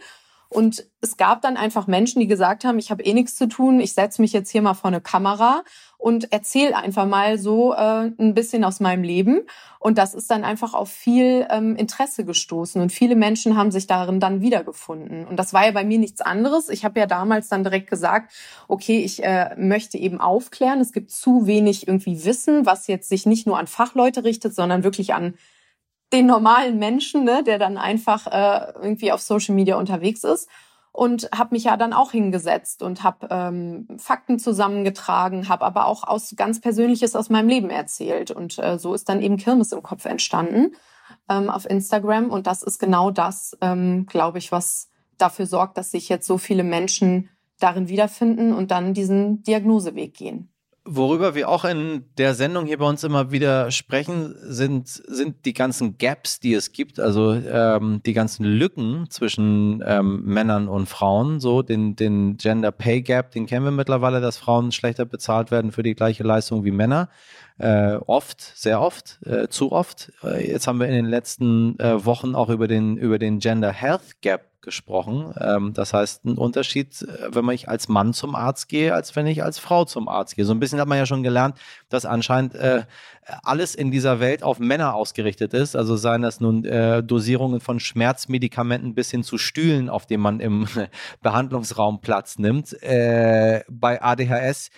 Und 0.50 0.84
es 1.00 1.16
gab 1.16 1.42
dann 1.42 1.56
einfach 1.56 1.86
Menschen, 1.86 2.18
die 2.18 2.26
gesagt 2.26 2.64
haben, 2.64 2.80
ich 2.80 2.90
habe 2.90 3.04
eh 3.04 3.14
nichts 3.14 3.36
zu 3.36 3.46
tun, 3.46 3.78
ich 3.78 3.94
setze 3.94 4.20
mich 4.20 4.32
jetzt 4.32 4.50
hier 4.50 4.62
mal 4.62 4.74
vor 4.74 4.88
eine 4.88 5.00
Kamera 5.00 5.62
und 5.96 6.32
erzähle 6.32 6.76
einfach 6.76 7.06
mal 7.06 7.38
so 7.38 7.72
äh, 7.72 8.10
ein 8.18 8.34
bisschen 8.34 8.64
aus 8.64 8.80
meinem 8.80 9.04
Leben. 9.04 9.42
Und 9.78 9.96
das 9.96 10.12
ist 10.12 10.28
dann 10.28 10.42
einfach 10.42 10.74
auf 10.74 10.90
viel 10.90 11.46
ähm, 11.50 11.76
Interesse 11.76 12.24
gestoßen. 12.24 12.82
Und 12.82 12.90
viele 12.90 13.14
Menschen 13.14 13.56
haben 13.56 13.70
sich 13.70 13.86
darin 13.86 14.18
dann 14.18 14.40
wiedergefunden. 14.40 15.24
Und 15.24 15.36
das 15.36 15.52
war 15.52 15.66
ja 15.66 15.70
bei 15.70 15.84
mir 15.84 16.00
nichts 16.00 16.20
anderes. 16.20 16.68
Ich 16.68 16.84
habe 16.84 16.98
ja 16.98 17.06
damals 17.06 17.48
dann 17.48 17.62
direkt 17.62 17.88
gesagt, 17.88 18.32
okay, 18.66 19.04
ich 19.04 19.22
äh, 19.22 19.54
möchte 19.56 19.98
eben 19.98 20.20
aufklären. 20.20 20.80
Es 20.80 20.92
gibt 20.92 21.12
zu 21.12 21.46
wenig 21.46 21.86
irgendwie 21.86 22.24
Wissen, 22.24 22.66
was 22.66 22.88
jetzt 22.88 23.08
sich 23.08 23.24
nicht 23.24 23.46
nur 23.46 23.56
an 23.56 23.68
Fachleute 23.68 24.24
richtet, 24.24 24.52
sondern 24.52 24.82
wirklich 24.82 25.14
an 25.14 25.34
den 26.12 26.26
normalen 26.26 26.78
Menschen, 26.78 27.24
ne, 27.24 27.42
der 27.44 27.58
dann 27.58 27.78
einfach 27.78 28.26
äh, 28.26 28.72
irgendwie 28.82 29.12
auf 29.12 29.20
Social 29.20 29.54
Media 29.54 29.76
unterwegs 29.76 30.24
ist. 30.24 30.48
Und 30.92 31.30
habe 31.32 31.54
mich 31.54 31.64
ja 31.64 31.76
dann 31.76 31.92
auch 31.92 32.10
hingesetzt 32.10 32.82
und 32.82 33.04
habe 33.04 33.28
ähm, 33.30 33.86
Fakten 33.96 34.40
zusammengetragen, 34.40 35.48
habe 35.48 35.64
aber 35.64 35.86
auch 35.86 36.02
aus 36.02 36.34
ganz 36.36 36.60
Persönliches 36.60 37.14
aus 37.14 37.30
meinem 37.30 37.48
Leben 37.48 37.70
erzählt. 37.70 38.32
Und 38.32 38.58
äh, 38.58 38.76
so 38.76 38.92
ist 38.92 39.08
dann 39.08 39.22
eben 39.22 39.36
Kirmes 39.36 39.70
im 39.70 39.84
Kopf 39.84 40.04
entstanden 40.04 40.74
ähm, 41.28 41.48
auf 41.48 41.70
Instagram. 41.70 42.30
Und 42.30 42.48
das 42.48 42.64
ist 42.64 42.80
genau 42.80 43.12
das, 43.12 43.56
ähm, 43.60 44.06
glaube 44.06 44.38
ich, 44.38 44.50
was 44.50 44.88
dafür 45.16 45.46
sorgt, 45.46 45.78
dass 45.78 45.92
sich 45.92 46.08
jetzt 46.08 46.26
so 46.26 46.38
viele 46.38 46.64
Menschen 46.64 47.30
darin 47.60 47.88
wiederfinden 47.88 48.52
und 48.52 48.72
dann 48.72 48.92
diesen 48.92 49.42
Diagnoseweg 49.44 50.14
gehen. 50.14 50.49
Worüber 50.86 51.34
wir 51.34 51.48
auch 51.50 51.64
in 51.64 52.06
der 52.16 52.34
Sendung 52.34 52.64
hier 52.64 52.78
bei 52.78 52.86
uns 52.86 53.04
immer 53.04 53.30
wieder 53.30 53.70
sprechen, 53.70 54.34
sind, 54.40 54.88
sind 54.88 55.44
die 55.44 55.52
ganzen 55.52 55.98
Gaps, 55.98 56.40
die 56.40 56.54
es 56.54 56.72
gibt, 56.72 56.98
also 56.98 57.32
ähm, 57.34 58.00
die 58.06 58.14
ganzen 58.14 58.44
Lücken 58.44 59.06
zwischen 59.10 59.84
ähm, 59.86 60.22
Männern 60.24 60.68
und 60.68 60.88
Frauen. 60.88 61.38
So 61.38 61.62
den, 61.62 61.96
den 61.96 62.38
Gender 62.38 62.72
Pay 62.72 63.02
Gap, 63.02 63.32
den 63.32 63.46
kennen 63.46 63.66
wir 63.66 63.72
mittlerweile, 63.72 64.22
dass 64.22 64.38
Frauen 64.38 64.72
schlechter 64.72 65.04
bezahlt 65.04 65.50
werden 65.50 65.70
für 65.70 65.82
die 65.82 65.94
gleiche 65.94 66.22
Leistung 66.22 66.64
wie 66.64 66.70
Männer. 66.70 67.10
äh, 67.60 67.98
oft, 68.06 68.40
sehr 68.40 68.80
oft, 68.80 69.18
äh, 69.26 69.48
zu 69.48 69.72
oft. 69.72 70.12
Äh, 70.24 70.50
jetzt 70.50 70.66
haben 70.66 70.80
wir 70.80 70.86
in 70.86 70.94
den 70.94 71.06
letzten 71.06 71.78
äh, 71.78 72.04
Wochen 72.04 72.34
auch 72.34 72.48
über 72.48 72.66
den, 72.68 72.96
über 72.96 73.18
den 73.18 73.38
Gender 73.38 73.70
Health 73.72 74.22
Gap 74.22 74.49
gesprochen. 74.62 75.34
Ähm, 75.40 75.72
das 75.74 75.92
heißt, 75.92 76.24
ein 76.24 76.36
Unterschied, 76.38 77.02
äh, 77.02 77.34
wenn 77.34 77.48
ich 77.50 77.68
als 77.68 77.88
Mann 77.88 78.12
zum 78.12 78.34
Arzt 78.34 78.68
gehe, 78.68 78.94
als 78.94 79.16
wenn 79.16 79.26
ich 79.26 79.42
als 79.42 79.58
Frau 79.58 79.84
zum 79.84 80.08
Arzt 80.08 80.36
gehe. 80.36 80.44
So 80.44 80.52
ein 80.52 80.60
bisschen 80.60 80.80
hat 80.80 80.88
man 80.88 80.98
ja 80.98 81.06
schon 81.06 81.22
gelernt, 81.22 81.56
dass 81.88 82.04
anscheinend 82.04 82.54
äh, 82.54 82.82
alles 83.42 83.74
in 83.74 83.90
dieser 83.90 84.20
Welt 84.20 84.42
auf 84.42 84.58
Männer 84.58 84.94
ausgerichtet 84.94 85.54
ist. 85.54 85.76
Also 85.76 85.96
seien 85.96 86.22
das 86.22 86.40
nun 86.40 86.64
äh, 86.64 87.02
Dosierungen 87.02 87.60
von 87.60 87.80
Schmerzmedikamenten 87.80 88.94
bis 88.94 89.10
hin 89.10 89.22
zu 89.22 89.38
Stühlen, 89.38 89.88
auf 89.88 90.06
denen 90.06 90.22
man 90.22 90.40
im 90.40 90.66
Behandlungsraum 91.22 92.00
Platz 92.00 92.38
nimmt. 92.38 92.82
Äh, 92.82 93.62
bei 93.68 94.02
ADHS 94.02 94.70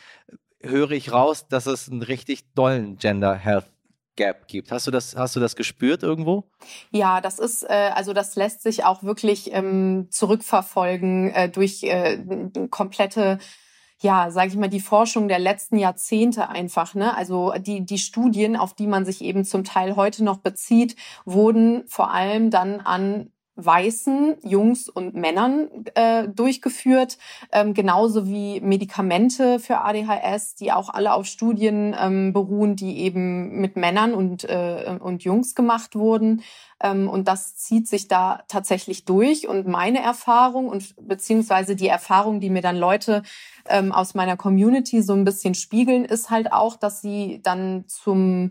höre 0.60 0.92
ich 0.92 1.12
raus, 1.12 1.48
dass 1.48 1.66
es 1.66 1.90
einen 1.90 2.02
richtig 2.02 2.54
dollen 2.54 2.96
Gender 2.96 3.34
Health 3.34 3.71
Gap 4.16 4.46
gibt. 4.48 4.70
Hast 4.70 4.86
du 4.86 4.90
das, 4.90 5.16
hast 5.16 5.36
du 5.36 5.40
das 5.40 5.56
gespürt 5.56 6.02
irgendwo? 6.02 6.44
Ja, 6.90 7.20
das 7.20 7.38
ist, 7.38 7.62
äh, 7.62 7.90
also 7.94 8.12
das 8.12 8.36
lässt 8.36 8.62
sich 8.62 8.84
auch 8.84 9.02
wirklich 9.02 9.52
ähm, 9.52 10.08
zurückverfolgen 10.10 11.30
äh, 11.30 11.48
durch 11.48 11.82
äh, 11.82 12.18
komplette 12.70 13.38
ja, 14.02 14.32
sage 14.32 14.48
ich 14.48 14.56
mal, 14.56 14.68
die 14.68 14.80
Forschung 14.80 15.28
der 15.28 15.38
letzten 15.38 15.78
Jahrzehnte 15.78 16.48
einfach, 16.48 16.94
ne? 16.94 17.16
Also 17.16 17.54
die 17.56 17.86
die 17.86 17.98
Studien, 17.98 18.56
auf 18.56 18.74
die 18.74 18.88
man 18.88 19.04
sich 19.04 19.22
eben 19.22 19.44
zum 19.44 19.62
Teil 19.62 19.94
heute 19.94 20.24
noch 20.24 20.38
bezieht, 20.38 20.96
wurden 21.24 21.84
vor 21.86 22.12
allem 22.12 22.50
dann 22.50 22.80
an 22.80 23.30
weißen 23.56 24.36
Jungs 24.42 24.88
und 24.88 25.14
Männern 25.14 25.68
äh, 25.94 26.26
durchgeführt, 26.28 27.18
ähm, 27.52 27.74
genauso 27.74 28.26
wie 28.26 28.60
Medikamente 28.60 29.58
für 29.58 29.82
ADHS, 29.82 30.54
die 30.54 30.72
auch 30.72 30.88
alle 30.88 31.12
auf 31.12 31.26
Studien 31.26 31.94
ähm, 31.98 32.32
beruhen, 32.32 32.76
die 32.76 32.98
eben 33.00 33.60
mit 33.60 33.76
Männern 33.76 34.14
und, 34.14 34.44
äh, 34.44 34.98
und 35.00 35.24
Jungs 35.24 35.54
gemacht 35.54 35.94
wurden. 35.94 36.42
Ähm, 36.82 37.08
und 37.08 37.28
das 37.28 37.56
zieht 37.56 37.88
sich 37.88 38.08
da 38.08 38.42
tatsächlich 38.48 39.04
durch. 39.04 39.48
Und 39.48 39.68
meine 39.68 40.02
Erfahrung 40.02 40.68
und 40.68 40.94
beziehungsweise 41.06 41.76
die 41.76 41.88
Erfahrung, 41.88 42.40
die 42.40 42.50
mir 42.50 42.62
dann 42.62 42.76
Leute 42.76 43.22
ähm, 43.68 43.92
aus 43.92 44.14
meiner 44.14 44.36
Community 44.36 45.02
so 45.02 45.12
ein 45.12 45.24
bisschen 45.24 45.54
spiegeln, 45.54 46.04
ist 46.04 46.30
halt 46.30 46.52
auch, 46.52 46.76
dass 46.76 47.02
sie 47.02 47.40
dann 47.42 47.84
zum 47.86 48.50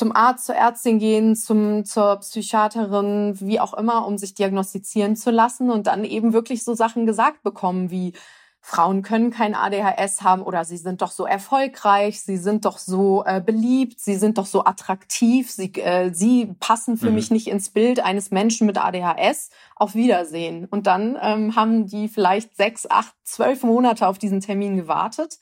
zum 0.00 0.16
Arzt, 0.16 0.46
zur 0.46 0.54
Ärztin 0.54 0.98
gehen, 0.98 1.36
zum, 1.36 1.84
zur 1.84 2.16
Psychiaterin, 2.16 3.38
wie 3.38 3.60
auch 3.60 3.74
immer, 3.74 4.06
um 4.06 4.16
sich 4.16 4.32
diagnostizieren 4.32 5.14
zu 5.14 5.30
lassen 5.30 5.70
und 5.70 5.86
dann 5.86 6.04
eben 6.04 6.32
wirklich 6.32 6.64
so 6.64 6.72
Sachen 6.72 7.04
gesagt 7.04 7.42
bekommen 7.42 7.90
wie, 7.90 8.14
Frauen 8.62 9.02
können 9.02 9.30
kein 9.30 9.54
ADHS 9.54 10.20
haben 10.22 10.42
oder 10.42 10.64
sie 10.66 10.76
sind 10.76 11.00
doch 11.00 11.10
so 11.10 11.24
erfolgreich, 11.24 12.20
sie 12.20 12.36
sind 12.36 12.66
doch 12.66 12.76
so 12.76 13.24
äh, 13.24 13.40
beliebt, 13.40 13.98
sie 13.98 14.16
sind 14.16 14.36
doch 14.36 14.44
so 14.44 14.64
attraktiv, 14.64 15.50
sie, 15.50 15.72
äh, 15.76 16.12
sie 16.12 16.54
passen 16.60 16.98
für 16.98 17.08
mhm. 17.08 17.14
mich 17.14 17.30
nicht 17.30 17.48
ins 17.48 17.70
Bild 17.70 18.00
eines 18.00 18.30
Menschen 18.30 18.66
mit 18.66 18.76
ADHS. 18.76 19.48
Auf 19.76 19.94
Wiedersehen. 19.94 20.66
Und 20.70 20.86
dann 20.86 21.16
ähm, 21.22 21.56
haben 21.56 21.86
die 21.86 22.08
vielleicht 22.08 22.54
sechs, 22.54 22.86
acht, 22.90 23.14
zwölf 23.24 23.62
Monate 23.62 24.06
auf 24.06 24.18
diesen 24.18 24.40
Termin 24.40 24.76
gewartet 24.76 25.38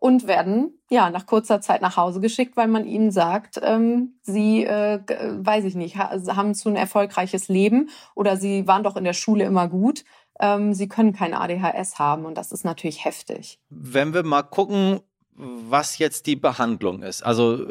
und 0.00 0.26
werden 0.26 0.78
ja 0.90 1.10
nach 1.10 1.26
kurzer 1.26 1.60
Zeit 1.60 1.82
nach 1.82 1.96
Hause 1.96 2.20
geschickt, 2.20 2.56
weil 2.56 2.68
man 2.68 2.86
ihnen 2.86 3.10
sagt, 3.10 3.60
ähm, 3.62 4.18
sie, 4.22 4.64
äh, 4.64 5.00
weiß 5.06 5.64
ich 5.64 5.74
nicht, 5.74 5.96
ha 5.96 6.10
haben 6.34 6.54
zu 6.54 6.68
ein 6.68 6.76
erfolgreiches 6.76 7.48
Leben 7.48 7.90
oder 8.14 8.36
sie 8.36 8.66
waren 8.66 8.82
doch 8.82 8.96
in 8.96 9.04
der 9.04 9.12
Schule 9.12 9.44
immer 9.44 9.68
gut. 9.68 10.04
Ähm, 10.40 10.72
sie 10.72 10.88
können 10.88 11.12
kein 11.12 11.34
ADHS 11.34 11.98
haben 11.98 12.24
und 12.24 12.36
das 12.36 12.52
ist 12.52 12.64
natürlich 12.64 13.04
heftig. 13.04 13.58
Wenn 13.70 14.14
wir 14.14 14.22
mal 14.22 14.42
gucken, 14.42 15.00
was 15.38 15.98
jetzt 15.98 16.26
die 16.26 16.36
Behandlung 16.36 17.02
ist. 17.02 17.22
Also 17.22 17.66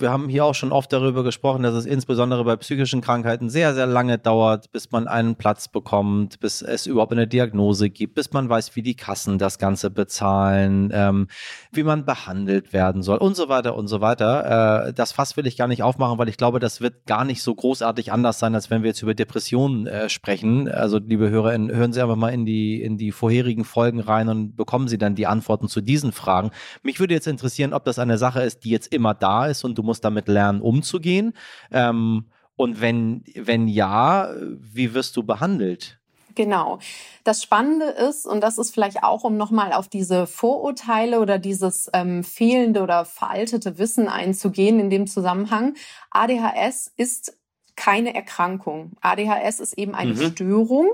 wir 0.00 0.10
haben 0.10 0.28
hier 0.28 0.44
auch 0.44 0.54
schon 0.54 0.72
oft 0.72 0.92
darüber 0.92 1.22
gesprochen, 1.22 1.62
dass 1.62 1.74
es 1.74 1.86
insbesondere 1.86 2.44
bei 2.44 2.56
psychischen 2.56 3.00
Krankheiten 3.00 3.48
sehr, 3.48 3.74
sehr 3.74 3.86
lange 3.86 4.18
dauert, 4.18 4.70
bis 4.72 4.90
man 4.90 5.08
einen 5.08 5.36
Platz 5.36 5.68
bekommt, 5.68 6.40
bis 6.40 6.62
es 6.62 6.86
überhaupt 6.86 7.12
eine 7.12 7.26
Diagnose 7.26 7.90
gibt, 7.90 8.14
bis 8.14 8.32
man 8.32 8.48
weiß, 8.48 8.76
wie 8.76 8.82
die 8.82 8.96
Kassen 8.96 9.38
das 9.38 9.58
Ganze 9.58 9.90
bezahlen, 9.90 10.90
ähm, 10.92 11.28
wie 11.72 11.82
man 11.82 12.04
behandelt 12.04 12.72
werden 12.72 13.02
soll 13.02 13.18
und 13.18 13.36
so 13.36 13.48
weiter 13.48 13.76
und 13.76 13.88
so 13.88 14.00
weiter. 14.00 14.88
Äh, 14.88 14.92
das 14.92 15.12
Fass 15.12 15.36
will 15.36 15.46
ich 15.46 15.56
gar 15.56 15.68
nicht 15.68 15.82
aufmachen, 15.82 16.18
weil 16.18 16.28
ich 16.28 16.36
glaube, 16.36 16.60
das 16.60 16.80
wird 16.80 17.06
gar 17.06 17.24
nicht 17.24 17.42
so 17.42 17.54
großartig 17.54 18.12
anders 18.12 18.38
sein, 18.38 18.54
als 18.54 18.70
wenn 18.70 18.82
wir 18.82 18.88
jetzt 18.88 19.02
über 19.02 19.14
Depressionen 19.14 19.86
äh, 19.86 20.08
sprechen. 20.08 20.68
Also, 20.68 20.98
liebe 20.98 21.30
HörerInnen, 21.30 21.74
hören 21.74 21.92
Sie 21.92 22.02
einfach 22.02 22.16
mal 22.16 22.30
in 22.30 22.44
die, 22.44 22.82
in 22.82 22.98
die 22.98 23.12
vorherigen 23.12 23.64
Folgen 23.64 24.00
rein 24.00 24.28
und 24.28 24.56
bekommen 24.56 24.88
Sie 24.88 24.98
dann 24.98 25.14
die 25.14 25.26
Antworten 25.26 25.68
zu 25.68 25.80
diesen 25.80 26.12
Fragen. 26.12 26.50
Mich 26.82 27.00
würde 27.00 27.14
jetzt 27.14 27.26
interessieren, 27.26 27.72
ob 27.72 27.84
das 27.84 27.98
eine 27.98 28.18
Sache 28.18 28.42
ist, 28.42 28.64
die 28.64 28.70
jetzt 28.70 28.92
immer 28.92 29.14
da 29.14 29.46
ist 29.46 29.64
und 29.64 29.78
du 29.78 29.83
musst 29.84 30.04
damit 30.04 30.28
lernen, 30.28 30.60
umzugehen? 30.60 31.34
Ähm, 31.70 32.26
und 32.56 32.80
wenn, 32.80 33.24
wenn 33.34 33.68
ja, 33.68 34.30
wie 34.38 34.94
wirst 34.94 35.16
du 35.16 35.22
behandelt? 35.22 35.98
Genau. 36.34 36.78
Das 37.22 37.42
Spannende 37.42 37.86
ist, 37.86 38.26
und 38.26 38.40
das 38.40 38.58
ist 38.58 38.72
vielleicht 38.72 39.02
auch, 39.02 39.24
um 39.24 39.36
nochmal 39.36 39.72
auf 39.72 39.88
diese 39.88 40.26
Vorurteile 40.26 41.20
oder 41.20 41.38
dieses 41.38 41.88
ähm, 41.92 42.24
fehlende 42.24 42.82
oder 42.82 43.04
veraltete 43.04 43.78
Wissen 43.78 44.08
einzugehen 44.08 44.80
in 44.80 44.90
dem 44.90 45.06
Zusammenhang, 45.06 45.74
ADHS 46.10 46.92
ist 46.96 47.38
keine 47.76 48.14
Erkrankung. 48.14 48.92
ADHS 49.00 49.60
ist 49.60 49.76
eben 49.76 49.94
eine 49.94 50.14
mhm. 50.14 50.30
Störung. 50.30 50.90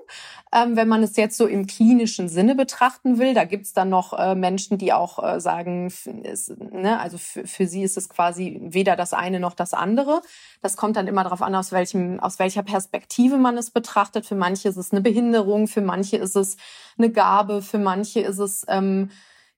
Ähm, 0.52 0.76
wenn 0.76 0.88
man 0.88 1.02
es 1.02 1.16
jetzt 1.16 1.36
so 1.36 1.46
im 1.46 1.66
klinischen 1.66 2.28
Sinne 2.28 2.54
betrachten 2.54 3.18
will, 3.18 3.34
da 3.34 3.44
gibt's 3.44 3.72
dann 3.72 3.90
noch 3.90 4.18
äh, 4.18 4.34
Menschen, 4.34 4.78
die 4.78 4.92
auch 4.92 5.22
äh, 5.22 5.40
sagen, 5.40 5.92
ist, 6.22 6.58
ne, 6.58 6.98
also 6.98 7.18
für 7.18 7.66
sie 7.66 7.82
ist 7.82 7.96
es 7.96 8.08
quasi 8.08 8.60
weder 8.62 8.96
das 8.96 9.12
eine 9.12 9.40
noch 9.40 9.54
das 9.54 9.74
andere. 9.74 10.22
Das 10.62 10.76
kommt 10.76 10.96
dann 10.96 11.06
immer 11.06 11.22
darauf 11.22 11.42
an, 11.42 11.54
aus 11.54 11.70
welchem, 11.72 12.18
aus 12.20 12.38
welcher 12.38 12.62
Perspektive 12.62 13.36
man 13.36 13.58
es 13.58 13.70
betrachtet. 13.70 14.26
Für 14.26 14.34
manche 14.34 14.68
ist 14.68 14.76
es 14.76 14.92
eine 14.92 15.00
Behinderung, 15.02 15.68
für 15.68 15.82
manche 15.82 16.16
ist 16.16 16.36
es 16.36 16.56
eine 16.98 17.10
Gabe, 17.10 17.62
für 17.62 17.78
manche 17.78 18.20
ist 18.20 18.38
es 18.38 18.64
ähm, 18.68 19.10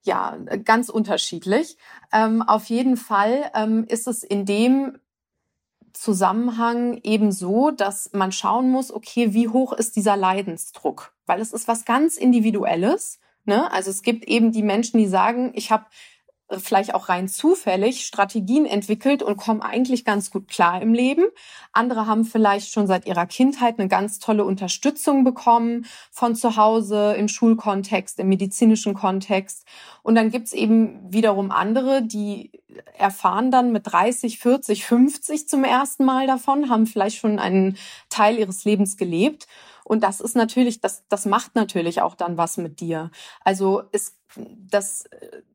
ja 0.03 0.37
ganz 0.65 0.89
unterschiedlich. 0.89 1.77
Ähm, 2.13 2.43
auf 2.43 2.67
jeden 2.67 2.97
Fall 2.97 3.51
ähm, 3.55 3.85
ist 3.89 4.09
es 4.09 4.23
in 4.23 4.45
dem 4.45 4.99
Zusammenhang 5.93 7.01
eben 7.03 7.33
so, 7.33 7.71
dass 7.71 8.11
man 8.13 8.33
schauen 8.33 8.71
muss, 8.71 8.93
okay, 8.93 9.35
wie 9.35 9.49
hoch 9.49 9.73
ist 9.73 9.97
dieser 9.97 10.17
Leidensdruck? 10.17 11.15
Weil 11.27 11.41
es 11.41 11.53
ist 11.53 11.69
was 11.69 11.85
ganz 11.85 12.17
Individuelles. 12.17 13.21
Ne? 13.45 13.71
Also 13.73 13.91
es 13.91 14.03
gibt 14.03 14.25
eben 14.25 14.53
die 14.53 14.63
Menschen, 14.63 14.99
die 14.99 15.07
sagen, 15.07 15.53
ich 15.55 15.71
habe 15.71 15.87
vielleicht 16.59 16.95
auch 16.95 17.09
rein 17.09 17.29
zufällig 17.29 18.07
Strategien 18.07 18.67
entwickelt 18.67 19.23
und 19.23 19.37
kommen 19.37 19.63
eigentlich 19.63 20.05
ganz 20.05 20.31
gut 20.31 20.49
klar 20.49 20.81
im 20.83 20.95
Leben. 20.95 21.25
Andere 21.73 22.07
haben 22.07 22.25
vielleicht 22.25 22.73
schon 22.73 22.87
seit 22.87 23.07
ihrer 23.07 23.27
Kindheit 23.27 23.79
eine 23.79 23.89
ganz 23.89 24.19
tolle 24.19 24.45
Unterstützung 24.45 25.25
bekommen 25.25 25.87
von 26.11 26.35
zu 26.35 26.57
Hause, 26.57 27.15
im 27.19 27.29
Schulkontext, 27.29 28.19
im 28.19 28.29
medizinischen 28.29 28.95
Kontext. 28.95 29.67
Und 30.03 30.15
dann 30.15 30.31
gibt's 30.31 30.53
eben 30.53 31.13
wiederum 31.13 31.51
andere, 31.51 32.03
die 32.03 32.51
erfahren 32.97 33.51
dann 33.51 33.73
mit 33.73 33.93
30, 33.93 34.39
40, 34.39 34.85
50 34.85 35.49
zum 35.49 35.65
ersten 35.65 36.05
Mal 36.05 36.27
davon, 36.27 36.71
haben 36.71 36.87
vielleicht 36.87 37.19
schon 37.19 37.39
einen 37.39 37.77
Teil 38.09 38.39
ihres 38.39 38.65
Lebens 38.65 38.97
gelebt 38.97 39.47
und 39.85 40.03
das 40.03 40.21
ist 40.21 40.37
natürlich, 40.37 40.81
das, 40.81 41.05
das 41.09 41.27
macht 41.27 41.55
natürlich 41.55 42.01
auch 42.01 42.15
dann 42.15 42.37
was 42.37 42.57
mit 42.57 42.81
dir. 42.81 43.11
Also 43.41 43.83
ist 43.93 44.17
das 44.37 45.05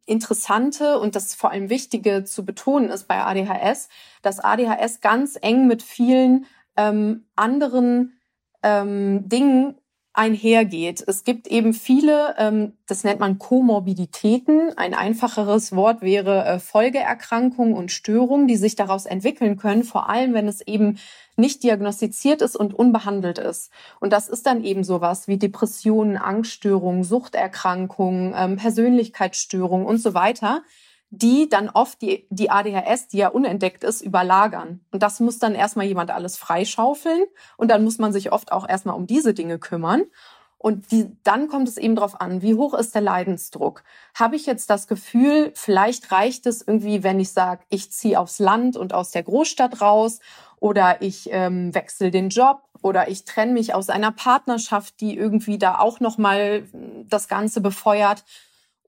Interessante 0.06 1.00
und 1.00 1.16
das 1.16 1.36
vor 1.36 1.52
allem 1.52 1.70
Wichtige 1.70 2.24
zu 2.24 2.46
betonen 2.46 2.90
ist 2.90 3.08
bei 3.08 3.24
ADHS, 3.24 3.90
dass 4.22 4.40
ADHS 4.40 5.02
ganz 5.02 5.38
eng 5.42 5.68
mit 5.68 5.84
vielen 5.84 6.46
ähm, 6.76 7.26
anderen 7.36 8.20
ähm, 8.63 9.28
Dingen 9.28 9.76
einhergeht. 10.17 11.03
Es 11.06 11.23
gibt 11.23 11.47
eben 11.47 11.73
viele, 11.73 12.36
ähm, 12.38 12.73
das 12.88 13.03
nennt 13.03 13.19
man 13.19 13.38
Komorbiditäten. 13.38 14.75
Ein 14.75 14.93
einfacheres 14.93 15.75
Wort 15.75 16.01
wäre 16.01 16.43
äh, 16.43 16.60
Folgeerkrankungen 16.60 17.73
und 17.73 17.91
Störungen, 17.91 18.47
die 18.47 18.56
sich 18.56 18.75
daraus 18.75 19.06
entwickeln 19.06 19.58
können, 19.58 19.84
vor 19.84 20.10
allem 20.10 20.34
wenn 20.34 20.47
es 20.47 20.62
eben 20.62 20.97
nicht 21.36 21.62
diagnostiziert 21.62 22.41
ist 22.41 22.56
und 22.56 22.73
unbehandelt 22.73 23.38
ist. 23.38 23.71
Und 23.99 24.12
das 24.12 24.27
ist 24.27 24.47
dann 24.47 24.63
eben 24.63 24.84
sowas 24.84 25.27
wie 25.27 25.38
Depressionen, 25.38 26.17
Angststörungen, 26.17 27.03
Suchterkrankungen, 27.03 28.34
ähm, 28.36 28.56
Persönlichkeitsstörungen 28.56 29.86
und 29.86 30.01
so 30.01 30.15
weiter 30.15 30.63
die 31.10 31.48
dann 31.48 31.70
oft 31.70 32.02
die, 32.02 32.28
die 32.30 32.50
ADHS, 32.50 33.08
die 33.08 33.17
ja 33.17 33.30
unentdeckt 33.30 33.84
ist, 33.84 34.02
überlagern. 34.02 34.82
Und 34.91 35.04
das 35.04 35.20
muss 35.20 35.39
dann 35.39 35.56
erstmal 35.56 35.86
jemand 35.86 36.12
alles 36.12 36.38
freischaufeln 36.38 37.24
und 37.56 37.70
dann 37.70 37.84
muss 37.84 37.98
man 37.98 38.12
sich 38.12 38.32
oft 38.32 38.52
auch 38.52 38.67
erstmal 38.67 38.96
um 38.96 39.08
diese 39.08 39.34
Dinge 39.34 39.58
kümmern. 39.58 40.04
Und 40.60 40.91
die, 40.91 41.12
dann 41.24 41.48
kommt 41.48 41.67
es 41.67 41.78
eben 41.78 41.96
darauf 41.96 42.20
an, 42.20 42.41
wie 42.41 42.56
hoch 42.56 42.74
ist 42.74 42.96
der 42.96 43.02
Leidensdruck? 43.02 43.84
Habe 44.15 44.36
ich 44.36 44.48
jetzt 44.48 44.70
das 44.70 44.88
Gefühl, 44.88 45.52
vielleicht 45.54 46.12
reicht 46.12 46.48
es 46.48 46.62
irgendwie, 46.62 47.04
wenn 47.04 47.20
ich 47.20 47.32
sage, 47.32 47.63
ich 47.70 47.91
ziehe 47.91 48.20
aufs 48.20 48.39
Land 48.39 48.76
und 48.76 48.91
aus 48.91 49.12
der 49.12 49.24
Großstadt 49.24 49.82
raus 49.82 50.20
oder 50.60 51.02
ich 51.02 51.30
ähm, 51.32 51.76
wechsle 51.76 52.10
den 52.10 52.30
Job 52.30 52.63
oder 52.82 53.08
ich 53.08 53.24
trenne 53.24 53.54
mich 53.54 53.76
aus 53.76 53.89
einer 53.89 54.12
Partnerschaft, 54.12 55.00
die 55.00 55.15
irgendwie 55.15 55.60
da 55.60 55.78
auch 55.78 56.00
noch 56.00 56.17
mal 56.17 56.63
das 57.08 57.28
Ganze 57.28 57.62
befeuert 57.62 58.24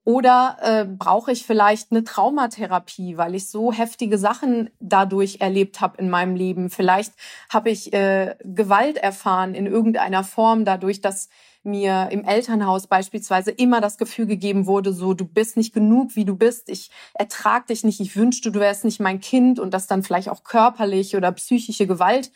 Oder 0.06 0.58
äh, 0.62 0.86
brauche 0.86 1.32
ich 1.32 1.46
vielleicht 1.46 1.92
eine 1.92 2.04
Traumatherapie, 2.04 3.18
weil 3.18 3.36
ich 3.36 3.50
so 3.50 3.72
heftige 3.72 4.18
Sachen 4.18 4.70
dadurch 4.80 5.38
erlebt 5.42 5.82
habe 5.82 5.98
in 5.98 6.10
meinem 6.10 6.36
Leben? 6.36 6.70
Vielleicht 6.70 7.14
habe 7.50 7.70
ich 7.70 7.94
äh, 7.94 8.36
Gewalt 8.44 8.98
erfahren 8.98 9.54
in 9.54 9.68
irgendeiner 9.68 10.24
Form 10.24 10.66
dadurch, 10.66 11.02
dass 11.02 11.30
mir 11.64 12.08
im 12.12 12.24
Elternhaus 12.24 12.88
beispielsweise 12.88 13.52
immer 13.52 13.82
das 13.82 13.98
Gefühl 13.98 14.26
gegeben 14.26 14.66
wurde, 14.66 14.94
so 14.94 15.14
du 15.14 15.26
bist 15.26 15.58
nicht 15.58 15.74
genug, 15.74 16.16
wie 16.16 16.26
du 16.26 16.36
bist, 16.36 16.70
ich 16.70 16.90
ertrag 17.14 17.68
dich 17.68 17.84
nicht, 17.84 18.00
ich 18.00 18.16
wünschte, 18.16 18.52
du 18.52 18.62
wärst 18.62 18.86
nicht 18.86 19.02
mein 19.02 19.20
Kind 19.20 19.60
und 19.60 19.74
das 19.74 19.86
dann 19.86 20.02
vielleicht 20.02 20.30
auch 20.30 20.44
körperlich 20.44 21.18
oder 21.18 21.32
psychische 21.34 21.86
Gewalt 21.86 22.32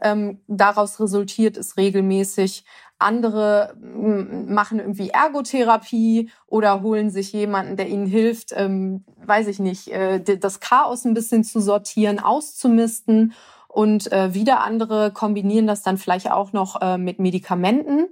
ähm, 0.00 0.40
daraus 0.46 1.00
resultiert 1.00 1.56
ist 1.56 1.76
regelmäßig. 1.76 2.64
Andere 3.02 3.74
machen 3.78 4.78
irgendwie 4.78 5.10
Ergotherapie 5.10 6.30
oder 6.46 6.82
holen 6.82 7.10
sich 7.10 7.32
jemanden, 7.32 7.76
der 7.76 7.88
ihnen 7.88 8.06
hilft, 8.06 8.52
ähm, 8.54 9.04
weiß 9.24 9.48
ich 9.48 9.58
nicht, 9.58 9.88
äh, 9.88 10.20
das 10.20 10.60
Chaos 10.60 11.04
ein 11.04 11.14
bisschen 11.14 11.44
zu 11.44 11.60
sortieren, 11.60 12.18
auszumisten. 12.18 13.34
Und 13.68 14.12
äh, 14.12 14.34
wieder 14.34 14.62
andere 14.62 15.12
kombinieren 15.12 15.66
das 15.66 15.82
dann 15.82 15.96
vielleicht 15.98 16.30
auch 16.30 16.52
noch 16.52 16.80
äh, 16.82 16.98
mit 16.98 17.18
Medikamenten. 17.18 18.08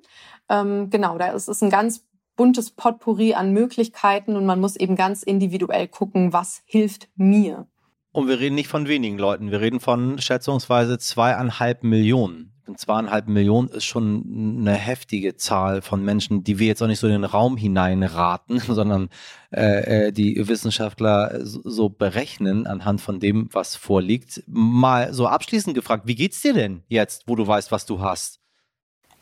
Ähm, 0.49 0.91
genau, 0.91 1.19
da 1.19 1.29
ist 1.29 1.49
es 1.49 1.63
ein 1.63 1.71
ganz 1.71 2.05
buntes 2.37 2.71
Potpourri 2.71 3.35
an 3.35 3.53
Möglichkeiten 3.53 4.35
und 4.35 4.47
man 4.47 4.61
muss 4.61 4.77
eben 4.77 4.97
ganz 4.97 5.23
individuell 5.23 5.87
gucken, 5.89 6.33
was 6.33 6.63
hilft 6.65 7.09
mir. 7.15 7.67
Und 8.13 8.29
wir 8.29 8.41
reden 8.41 8.55
nicht 8.55 8.69
von 8.69 8.89
wenigen 8.89 9.19
Leuten, 9.19 9.51
wir 9.51 9.61
reden 9.61 9.79
von 9.79 10.19
schätzungsweise 10.19 10.99
zweieinhalb 10.99 11.85
Millionen. 11.85 12.50
Zweieinhalb 12.77 13.29
Millionen 13.29 13.69
ist 13.69 13.85
schon 13.85 14.59
eine 14.61 14.75
heftige 14.75 15.37
Zahl 15.37 15.83
von 15.83 16.05
Menschen, 16.05 16.45
die 16.45 16.59
wir 16.59 16.67
jetzt 16.67 16.83
auch 16.83 16.87
nicht 16.87 16.99
so 16.99 17.07
in 17.07 17.13
den 17.13 17.25
Raum 17.25 17.57
hineinraten, 17.57 18.59
sondern 18.67 19.09
äh, 19.51 20.09
äh 20.09 20.13
die 20.13 20.49
Wissenschaftler 20.49 21.39
so 21.43 21.89
berechnen 21.89 22.67
anhand 22.67 23.01
von 23.01 23.21
dem, 23.21 23.49
was 23.53 23.77
vorliegt. 23.77 24.43
Mal 24.47 25.13
so 25.15 25.27
abschließend 25.27 25.75
gefragt, 25.75 26.07
wie 26.07 26.15
geht's 26.15 26.41
dir 26.41 26.55
denn 26.55 26.83
jetzt, 26.89 27.25
wo 27.27 27.37
du 27.37 27.47
weißt, 27.47 27.73
was 27.73 27.87
du 27.87 28.01
hast? 28.01 28.41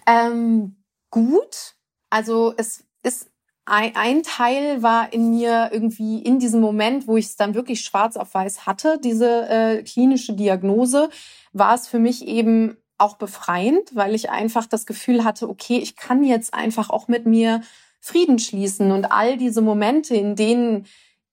Ähm, 0.06 0.76
gut. 1.11 1.74
Also 2.11 2.54
es 2.56 2.84
ist 3.02 3.30
ein, 3.68 3.94
ein 3.94 4.22
Teil 4.22 4.82
war 4.82 5.12
in 5.12 5.30
mir 5.30 5.70
irgendwie 5.72 6.22
in 6.22 6.38
diesem 6.38 6.61
Moment, 6.61 7.06
wo 7.06 7.16
ich 7.16 7.26
es 7.26 7.37
dann 7.37 7.54
wirklich 7.54 7.82
schwarz 7.82 8.16
auf 8.16 8.32
weiß 8.32 8.66
hatte, 8.66 8.98
diese 9.02 9.48
äh, 9.48 9.82
klinische 9.82 10.32
Diagnose, 10.32 11.11
war 11.52 11.74
es 11.74 11.87
für 11.87 11.98
mich 11.98 12.26
eben 12.26 12.76
auch 12.98 13.16
befreiend, 13.16 13.94
weil 13.94 14.14
ich 14.14 14.30
einfach 14.30 14.66
das 14.66 14.87
Gefühl 14.87 15.24
hatte, 15.24 15.48
okay, 15.48 15.78
ich 15.78 15.96
kann 15.96 16.24
jetzt 16.24 16.52
einfach 16.54 16.90
auch 16.90 17.08
mit 17.08 17.26
mir 17.26 17.62
Frieden 18.00 18.38
schließen 18.38 18.92
und 18.92 19.06
all 19.06 19.37
diese 19.37 19.61
Momente, 19.61 20.14
in 20.14 20.37
denen 20.37 20.87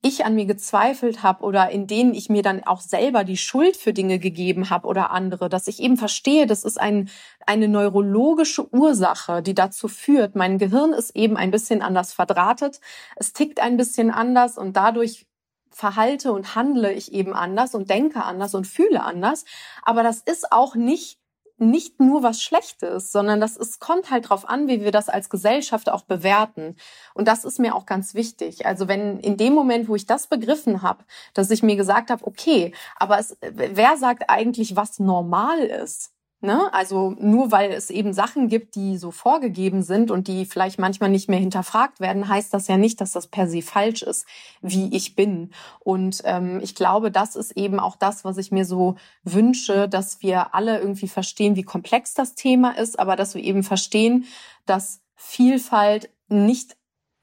ich 0.06 0.24
an 0.24 0.36
mir 0.36 0.46
gezweifelt 0.46 1.24
habe 1.24 1.44
oder 1.44 1.72
in 1.72 1.88
denen 1.88 2.14
ich 2.14 2.30
mir 2.30 2.44
dann 2.44 2.64
auch 2.64 2.80
selber 2.80 3.24
die 3.24 3.38
Schuld 3.38 3.76
für 3.76 3.92
Dinge 3.92 4.20
gegeben 4.20 4.70
habe 4.70 4.88
oder 4.88 5.10
andere, 5.10 5.50
dass 5.50 5.68
ich 5.68 5.80
eben 5.80 5.98
verstehe, 5.98 6.46
das 6.46 6.64
ist 6.64 6.80
ein, 6.80 7.10
eine 7.48 7.68
neurologische 7.68 8.72
Ursache, 8.72 9.42
die 9.42 9.56
dazu 9.56 9.88
führt, 9.88 10.36
mein 10.36 10.60
Gehirn 10.60 10.94
ist 10.94 11.16
eben 11.16 11.38
ein 11.38 11.50
bisschen 11.50 11.82
anders 11.82 12.14
verdrahtet, 12.14 12.82
es 13.16 13.34
tickt 13.34 13.60
ein 13.60 13.78
bisschen 13.78 14.12
anders 14.12 14.60
und 14.60 14.78
dadurch 14.78 15.26
verhalte 15.72 16.32
und 16.32 16.56
handle 16.56 16.94
ich 16.94 17.12
eben 17.12 17.34
anders 17.34 17.74
und 17.74 17.90
denke 17.90 18.24
anders 18.24 18.54
und 18.54 18.66
fühle 18.66 19.04
anders. 19.04 19.44
Aber 19.82 20.04
das 20.04 20.20
ist 20.20 20.52
auch 20.52 20.76
nicht 20.76 21.20
nicht 21.58 22.00
nur 22.00 22.24
was 22.24 22.42
Schlechtes, 22.42 23.12
sondern 23.12 23.40
das 23.40 23.58
es 23.58 23.80
kommt 23.80 24.12
halt 24.12 24.30
drauf 24.30 24.48
an, 24.48 24.68
wie 24.68 24.82
wir 24.82 24.92
das 24.92 25.10
als 25.10 25.30
Gesellschaft 25.30 25.90
auch 25.90 26.04
bewerten. 26.04 26.76
Und 27.14 27.28
das 27.28 27.46
ist 27.46 27.60
mir 27.60 27.76
auch 27.76 27.86
ganz 27.86 28.14
wichtig. 28.14 28.66
Also 28.66 28.88
wenn 28.88 29.20
in 29.20 29.38
dem 29.38 29.54
Moment, 29.54 29.88
wo 29.88 29.96
ich 29.96 30.06
das 30.06 30.28
begriffen 30.28 30.82
habe, 30.82 31.04
dass 31.34 31.52
ich 31.52 31.64
mir 31.64 31.76
gesagt 31.76 32.10
habe, 32.10 32.26
okay, 32.26 32.74
aber 32.98 33.20
es, 33.20 33.38
wer 33.42 33.98
sagt 33.98 34.30
eigentlich, 34.30 34.76
was 34.76 35.00
normal 35.00 35.60
ist? 35.60 36.15
Ne? 36.46 36.72
Also 36.74 37.16
nur 37.20 37.52
weil 37.52 37.72
es 37.72 37.90
eben 37.90 38.14
Sachen 38.14 38.50
gibt, 38.50 38.76
die 38.76 39.00
so 39.00 39.10
vorgegeben 39.10 39.82
sind 39.82 40.12
und 40.12 40.28
die 40.28 40.46
vielleicht 40.46 40.78
manchmal 40.78 41.10
nicht 41.10 41.28
mehr 41.28 41.40
hinterfragt 41.40 42.00
werden, 42.00 42.30
heißt 42.30 42.54
das 42.54 42.68
ja 42.68 42.78
nicht, 42.78 43.02
dass 43.02 43.14
das 43.14 43.26
per 43.26 43.48
se 43.48 43.64
falsch 43.64 44.04
ist, 44.04 44.28
wie 44.62 44.96
ich 44.96 45.16
bin. 45.16 45.50
Und 45.80 46.22
ähm, 46.24 46.60
ich 46.62 46.76
glaube, 46.76 47.10
das 47.10 47.36
ist 47.36 47.58
eben 47.58 47.80
auch 47.80 47.96
das, 47.96 48.24
was 48.24 48.38
ich 48.38 48.52
mir 48.52 48.64
so 48.66 48.96
wünsche, 49.24 49.90
dass 49.90 50.22
wir 50.22 50.54
alle 50.54 50.80
irgendwie 50.80 51.08
verstehen, 51.08 51.56
wie 51.56 51.64
komplex 51.64 52.14
das 52.14 52.36
Thema 52.36 52.78
ist, 52.78 53.00
aber 53.00 53.16
dass 53.16 53.34
wir 53.34 53.44
eben 53.44 53.64
verstehen, 53.64 54.26
dass 54.68 55.02
Vielfalt 55.16 56.12
nicht 56.28 56.78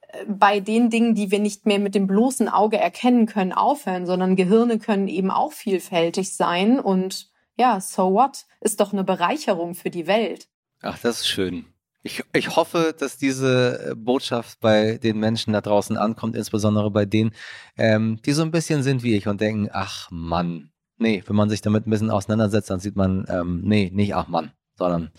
äh, 0.09 0.25
bei 0.27 0.59
den 0.59 0.91
Dingen, 0.91 1.15
die 1.15 1.31
wir 1.31 1.39
nicht 1.39 1.65
mehr 1.65 1.79
mit 1.79 1.95
dem 1.95 2.09
bloßen 2.09 2.49
Auge 2.49 2.77
erkennen 2.77 3.27
können, 3.27 3.53
aufhören, 3.53 4.05
sondern 4.05 4.35
Gehirne 4.35 4.81
können 4.81 5.07
eben 5.07 5.31
auch 5.31 5.53
vielfältig 5.53 6.35
sein 6.35 6.81
und 6.81 7.32
ja, 7.57 7.81
so 7.81 8.13
what? 8.13 8.45
Ist 8.61 8.81
doch 8.81 8.93
eine 8.93 9.05
Bereicherung 9.05 9.75
für 9.75 9.91
die 9.91 10.07
Welt. 10.07 10.49
Ach, 10.81 10.99
das 10.99 11.21
ist 11.21 11.29
schön. 11.29 11.67
Ich, 12.05 12.25
ich 12.33 12.57
hoffe, 12.57 12.95
dass 12.99 13.17
diese 13.17 13.91
äh, 13.91 13.95
Botschaft 13.95 14.59
bei 14.61 14.99
den 14.99 15.19
Menschen 15.19 15.53
da 15.53 15.61
draußen 15.61 15.97
ankommt, 15.97 16.35
insbesondere 16.35 16.91
bei 16.91 17.05
denen, 17.05 17.33
ähm, 17.77 18.19
die 18.27 18.33
so 18.33 18.43
ein 18.43 18.51
bisschen 18.51 18.83
sind 18.83 19.05
wie 19.05 19.17
ich 19.17 19.29
und 19.29 19.41
denken, 19.41 19.69
ach 19.73 20.11
Mann, 20.11 20.73
nee, 20.99 21.23
wenn 21.27 21.37
man 21.37 21.49
sich 21.49 21.61
damit 21.61 21.87
ein 21.87 21.91
bisschen 21.91 22.11
auseinandersetzt, 22.11 22.71
dann 22.71 22.81
sieht 22.81 22.97
man, 22.97 23.25
ähm, 23.29 23.63
nee, 23.65 23.91
nicht 23.95 24.17
ach 24.17 24.27
Mann, 24.27 24.51
sondern 24.77 25.13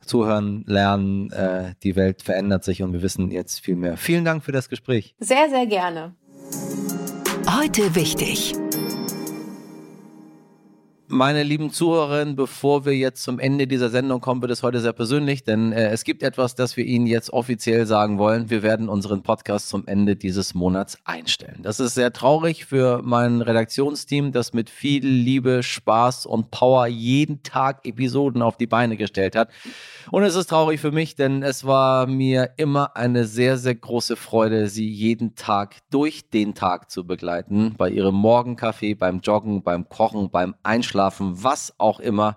zuhören, 0.00 0.64
lernen, 0.66 1.30
äh, 1.32 1.74
die 1.82 1.96
Welt 1.96 2.22
verändert 2.22 2.64
sich 2.64 2.82
und 2.82 2.92
wir 2.92 3.00
wissen 3.00 3.30
jetzt 3.30 3.60
viel 3.60 3.76
mehr. 3.76 3.96
Vielen 3.96 4.26
Dank 4.26 4.44
für 4.44 4.52
das 4.52 4.68
Gespräch. 4.68 5.14
Sehr, 5.18 5.48
sehr 5.48 5.66
gerne. 5.66 6.14
Heute 7.48 7.94
wichtig. 7.94 8.54
Meine 11.08 11.44
lieben 11.44 11.70
Zuhörerinnen, 11.70 12.34
bevor 12.34 12.84
wir 12.84 12.96
jetzt 12.96 13.22
zum 13.22 13.38
Ende 13.38 13.68
dieser 13.68 13.90
Sendung 13.90 14.20
kommen, 14.20 14.42
wird 14.42 14.50
es 14.50 14.64
heute 14.64 14.80
sehr 14.80 14.92
persönlich, 14.92 15.44
denn 15.44 15.70
äh, 15.70 15.90
es 15.90 16.02
gibt 16.02 16.24
etwas, 16.24 16.56
das 16.56 16.76
wir 16.76 16.84
Ihnen 16.84 17.06
jetzt 17.06 17.32
offiziell 17.32 17.86
sagen 17.86 18.18
wollen. 18.18 18.50
Wir 18.50 18.64
werden 18.64 18.88
unseren 18.88 19.22
Podcast 19.22 19.68
zum 19.68 19.86
Ende 19.86 20.16
dieses 20.16 20.54
Monats 20.54 20.98
einstellen. 21.04 21.60
Das 21.62 21.78
ist 21.78 21.94
sehr 21.94 22.12
traurig 22.12 22.64
für 22.64 23.02
mein 23.04 23.40
Redaktionsteam, 23.40 24.32
das 24.32 24.52
mit 24.52 24.68
viel 24.68 25.06
Liebe, 25.06 25.62
Spaß 25.62 26.26
und 26.26 26.50
Power 26.50 26.88
jeden 26.88 27.44
Tag 27.44 27.86
Episoden 27.86 28.42
auf 28.42 28.56
die 28.56 28.66
Beine 28.66 28.96
gestellt 28.96 29.36
hat. 29.36 29.50
Und 30.10 30.24
es 30.24 30.34
ist 30.34 30.48
traurig 30.48 30.80
für 30.80 30.90
mich, 30.90 31.14
denn 31.14 31.44
es 31.44 31.64
war 31.64 32.08
mir 32.08 32.50
immer 32.56 32.96
eine 32.96 33.26
sehr, 33.26 33.58
sehr 33.58 33.76
große 33.76 34.16
Freude, 34.16 34.66
Sie 34.66 34.90
jeden 34.90 35.36
Tag 35.36 35.76
durch 35.90 36.30
den 36.30 36.54
Tag 36.54 36.90
zu 36.90 37.06
begleiten. 37.06 37.76
Bei 37.78 37.90
Ihrem 37.90 38.16
Morgenkaffee, 38.16 38.94
beim 38.94 39.20
Joggen, 39.20 39.62
beim 39.62 39.88
Kochen, 39.88 40.30
beim 40.30 40.56
Einschlafen 40.64 40.95
Einschlafen, 40.96 41.42
was 41.44 41.74
auch 41.78 42.00
immer, 42.00 42.36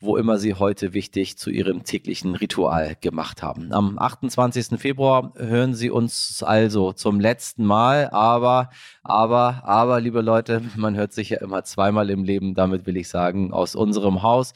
wo 0.00 0.16
immer 0.16 0.38
Sie 0.38 0.54
heute 0.54 0.94
wichtig 0.94 1.36
zu 1.36 1.50
Ihrem 1.50 1.84
täglichen 1.84 2.36
Ritual 2.36 2.96
gemacht 3.00 3.42
haben. 3.42 3.72
Am 3.72 3.98
28. 3.98 4.80
Februar 4.80 5.32
hören 5.36 5.74
Sie 5.74 5.90
uns 5.90 6.42
also 6.42 6.92
zum 6.92 7.20
letzten 7.20 7.66
Mal, 7.66 8.08
aber, 8.10 8.70
aber, 9.02 9.62
aber, 9.64 10.00
liebe 10.00 10.22
Leute, 10.22 10.62
man 10.76 10.96
hört 10.96 11.12
sich 11.12 11.30
ja 11.30 11.38
immer 11.38 11.64
zweimal 11.64 12.08
im 12.08 12.24
Leben, 12.24 12.54
damit 12.54 12.86
will 12.86 12.96
ich 12.96 13.08
sagen, 13.08 13.52
aus 13.52 13.74
unserem 13.74 14.22
Haus 14.22 14.54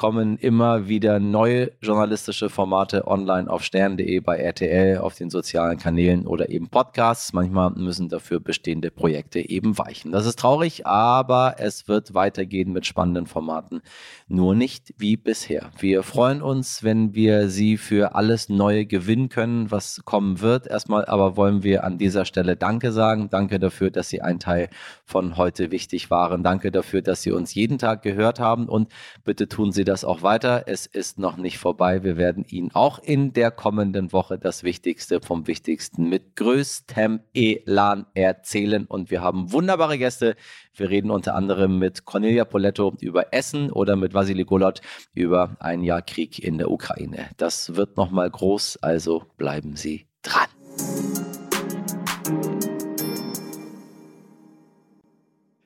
kommen 0.00 0.38
immer 0.38 0.88
wieder 0.88 1.20
neue 1.20 1.72
journalistische 1.82 2.48
Formate 2.48 3.06
online 3.06 3.50
auf 3.50 3.62
stern.de, 3.62 4.20
bei 4.20 4.38
RTL, 4.38 4.96
auf 4.96 5.14
den 5.14 5.28
sozialen 5.28 5.76
Kanälen 5.76 6.26
oder 6.26 6.48
eben 6.48 6.70
Podcasts. 6.70 7.34
Manchmal 7.34 7.72
müssen 7.72 8.08
dafür 8.08 8.40
bestehende 8.40 8.90
Projekte 8.90 9.46
eben 9.46 9.76
weichen. 9.76 10.10
Das 10.10 10.24
ist 10.24 10.38
traurig, 10.38 10.86
aber 10.86 11.56
es 11.58 11.86
wird 11.86 12.14
weitergehen 12.14 12.72
mit 12.72 12.86
spannenden 12.86 13.26
Formaten. 13.26 13.82
Nur 14.26 14.54
nicht 14.54 14.94
wie 14.96 15.18
bisher. 15.18 15.70
Wir 15.78 16.02
freuen 16.02 16.40
uns, 16.40 16.82
wenn 16.82 17.14
wir 17.14 17.50
Sie 17.50 17.76
für 17.76 18.14
alles 18.14 18.48
Neue 18.48 18.86
gewinnen 18.86 19.28
können, 19.28 19.70
was 19.70 20.00
kommen 20.06 20.40
wird. 20.40 20.66
Erstmal 20.66 21.04
aber 21.04 21.36
wollen 21.36 21.62
wir 21.62 21.84
an 21.84 21.98
dieser 21.98 22.24
Stelle 22.24 22.56
Danke 22.56 22.92
sagen. 22.92 23.28
Danke 23.28 23.58
dafür, 23.58 23.90
dass 23.90 24.08
Sie 24.08 24.22
ein 24.22 24.38
Teil 24.38 24.70
von 25.04 25.36
heute 25.36 25.70
wichtig 25.70 26.10
waren. 26.10 26.42
Danke 26.42 26.70
dafür, 26.70 27.02
dass 27.02 27.20
Sie 27.20 27.32
uns 27.32 27.52
jeden 27.52 27.76
Tag 27.76 28.00
gehört 28.00 28.40
haben 28.40 28.66
und 28.66 28.90
bitte 29.26 29.46
tun 29.46 29.72
Sie 29.72 29.89
das 29.90 30.04
auch 30.04 30.22
weiter. 30.22 30.64
Es 30.66 30.86
ist 30.86 31.18
noch 31.18 31.36
nicht 31.36 31.58
vorbei. 31.58 32.04
Wir 32.04 32.16
werden 32.16 32.44
Ihnen 32.48 32.70
auch 32.72 33.00
in 33.00 33.32
der 33.32 33.50
kommenden 33.50 34.12
Woche 34.12 34.38
das 34.38 34.62
Wichtigste 34.62 35.20
vom 35.20 35.48
Wichtigsten 35.48 36.08
mit 36.08 36.36
größtem 36.36 37.20
Elan 37.34 38.06
erzählen. 38.14 38.86
Und 38.86 39.10
wir 39.10 39.20
haben 39.20 39.52
wunderbare 39.52 39.98
Gäste. 39.98 40.36
Wir 40.74 40.90
reden 40.90 41.10
unter 41.10 41.34
anderem 41.34 41.78
mit 41.78 42.04
Cornelia 42.04 42.44
Poletto 42.44 42.96
über 43.00 43.34
Essen 43.34 43.72
oder 43.72 43.96
mit 43.96 44.14
Vasily 44.14 44.44
Golot 44.44 44.80
über 45.12 45.56
ein 45.58 45.82
Jahr 45.82 46.02
Krieg 46.02 46.38
in 46.38 46.58
der 46.58 46.70
Ukraine. 46.70 47.28
Das 47.36 47.74
wird 47.74 47.96
nochmal 47.96 48.30
groß, 48.30 48.78
also 48.82 49.24
bleiben 49.36 49.74
Sie 49.74 50.06
dran. 50.22 50.46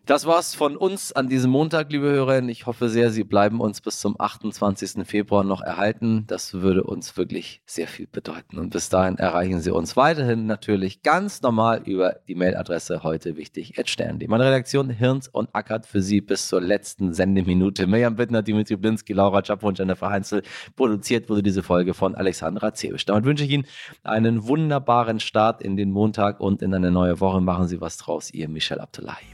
Das 0.07 0.27
war's 0.27 0.55
von 0.55 0.77
uns 0.77 1.13
an 1.13 1.31
diesem 1.31 1.51
Montag, 1.51 1.91
liebe 1.91 2.05
Hörerinnen. 2.05 2.51
Ich 2.51 2.67
hoffe 2.67 2.91
sehr, 2.91 3.09
Sie 3.09 3.25
bleiben 3.25 3.63
uns 3.63 3.81
bis 3.81 4.01
zum 4.01 4.21
28. 4.21 5.07
Februar 5.07 5.45
noch 5.45 5.63
erhalten. 5.63 6.25
Das 6.27 6.53
würde 6.53 6.85
uns 6.85 7.17
wirklich 7.17 7.63
sehr 7.65 7.89
viel 7.89 8.07
bedeuten. 8.07 8.59
Und 8.59 8.69
bis 8.69 8.91
dahin 8.91 9.17
erreichen 9.17 9.63
Sie 9.63 9.71
uns 9.71 9.97
weiterhin 9.97 10.45
natürlich 10.45 11.03
ganz 11.03 11.41
normal 11.41 11.85
über 11.87 12.17
die 12.29 12.35
Mailadresse 12.35 13.03
heute 13.03 13.39
wichtig 13.39 13.81
stern.de. 13.83 14.29
Meine 14.29 14.45
Redaktion 14.45 14.91
Hirns 14.91 15.27
und 15.29 15.49
ackert 15.55 15.87
für 15.87 16.03
Sie 16.03 16.21
bis 16.21 16.49
zur 16.49 16.61
letzten 16.61 17.15
Sendeminute. 17.15 17.87
Mirjam 17.87 18.17
Bittner, 18.17 18.43
Dimitri 18.43 18.77
Blinski, 18.77 19.15
Laura 19.15 19.41
Czapo 19.41 19.69
und 19.69 19.79
Jennifer 19.79 20.11
Heinzel. 20.11 20.43
Produziert 20.77 21.31
wurde 21.31 21.43
diese 21.43 21.63
Folge 21.63 21.95
von 21.95 22.15
Alexandra 22.15 22.75
Zebisch. 22.75 23.07
Damit 23.07 23.25
wünsche 23.25 23.45
ich 23.45 23.51
Ihnen 23.51 23.65
einen 24.03 24.47
wunderbaren 24.47 25.19
Start 25.19 25.63
in 25.63 25.79
den 25.79 25.91
Montag 25.91 26.41
und 26.41 26.61
in 26.61 26.75
eine 26.75 26.91
neue 26.91 27.21
Woche. 27.21 27.41
Machen 27.41 27.69
Sie 27.69 27.81
was 27.81 27.97
draus. 27.97 28.31
Ihr 28.35 28.51
Michel 28.51 28.81
Abdullahi. 28.81 29.34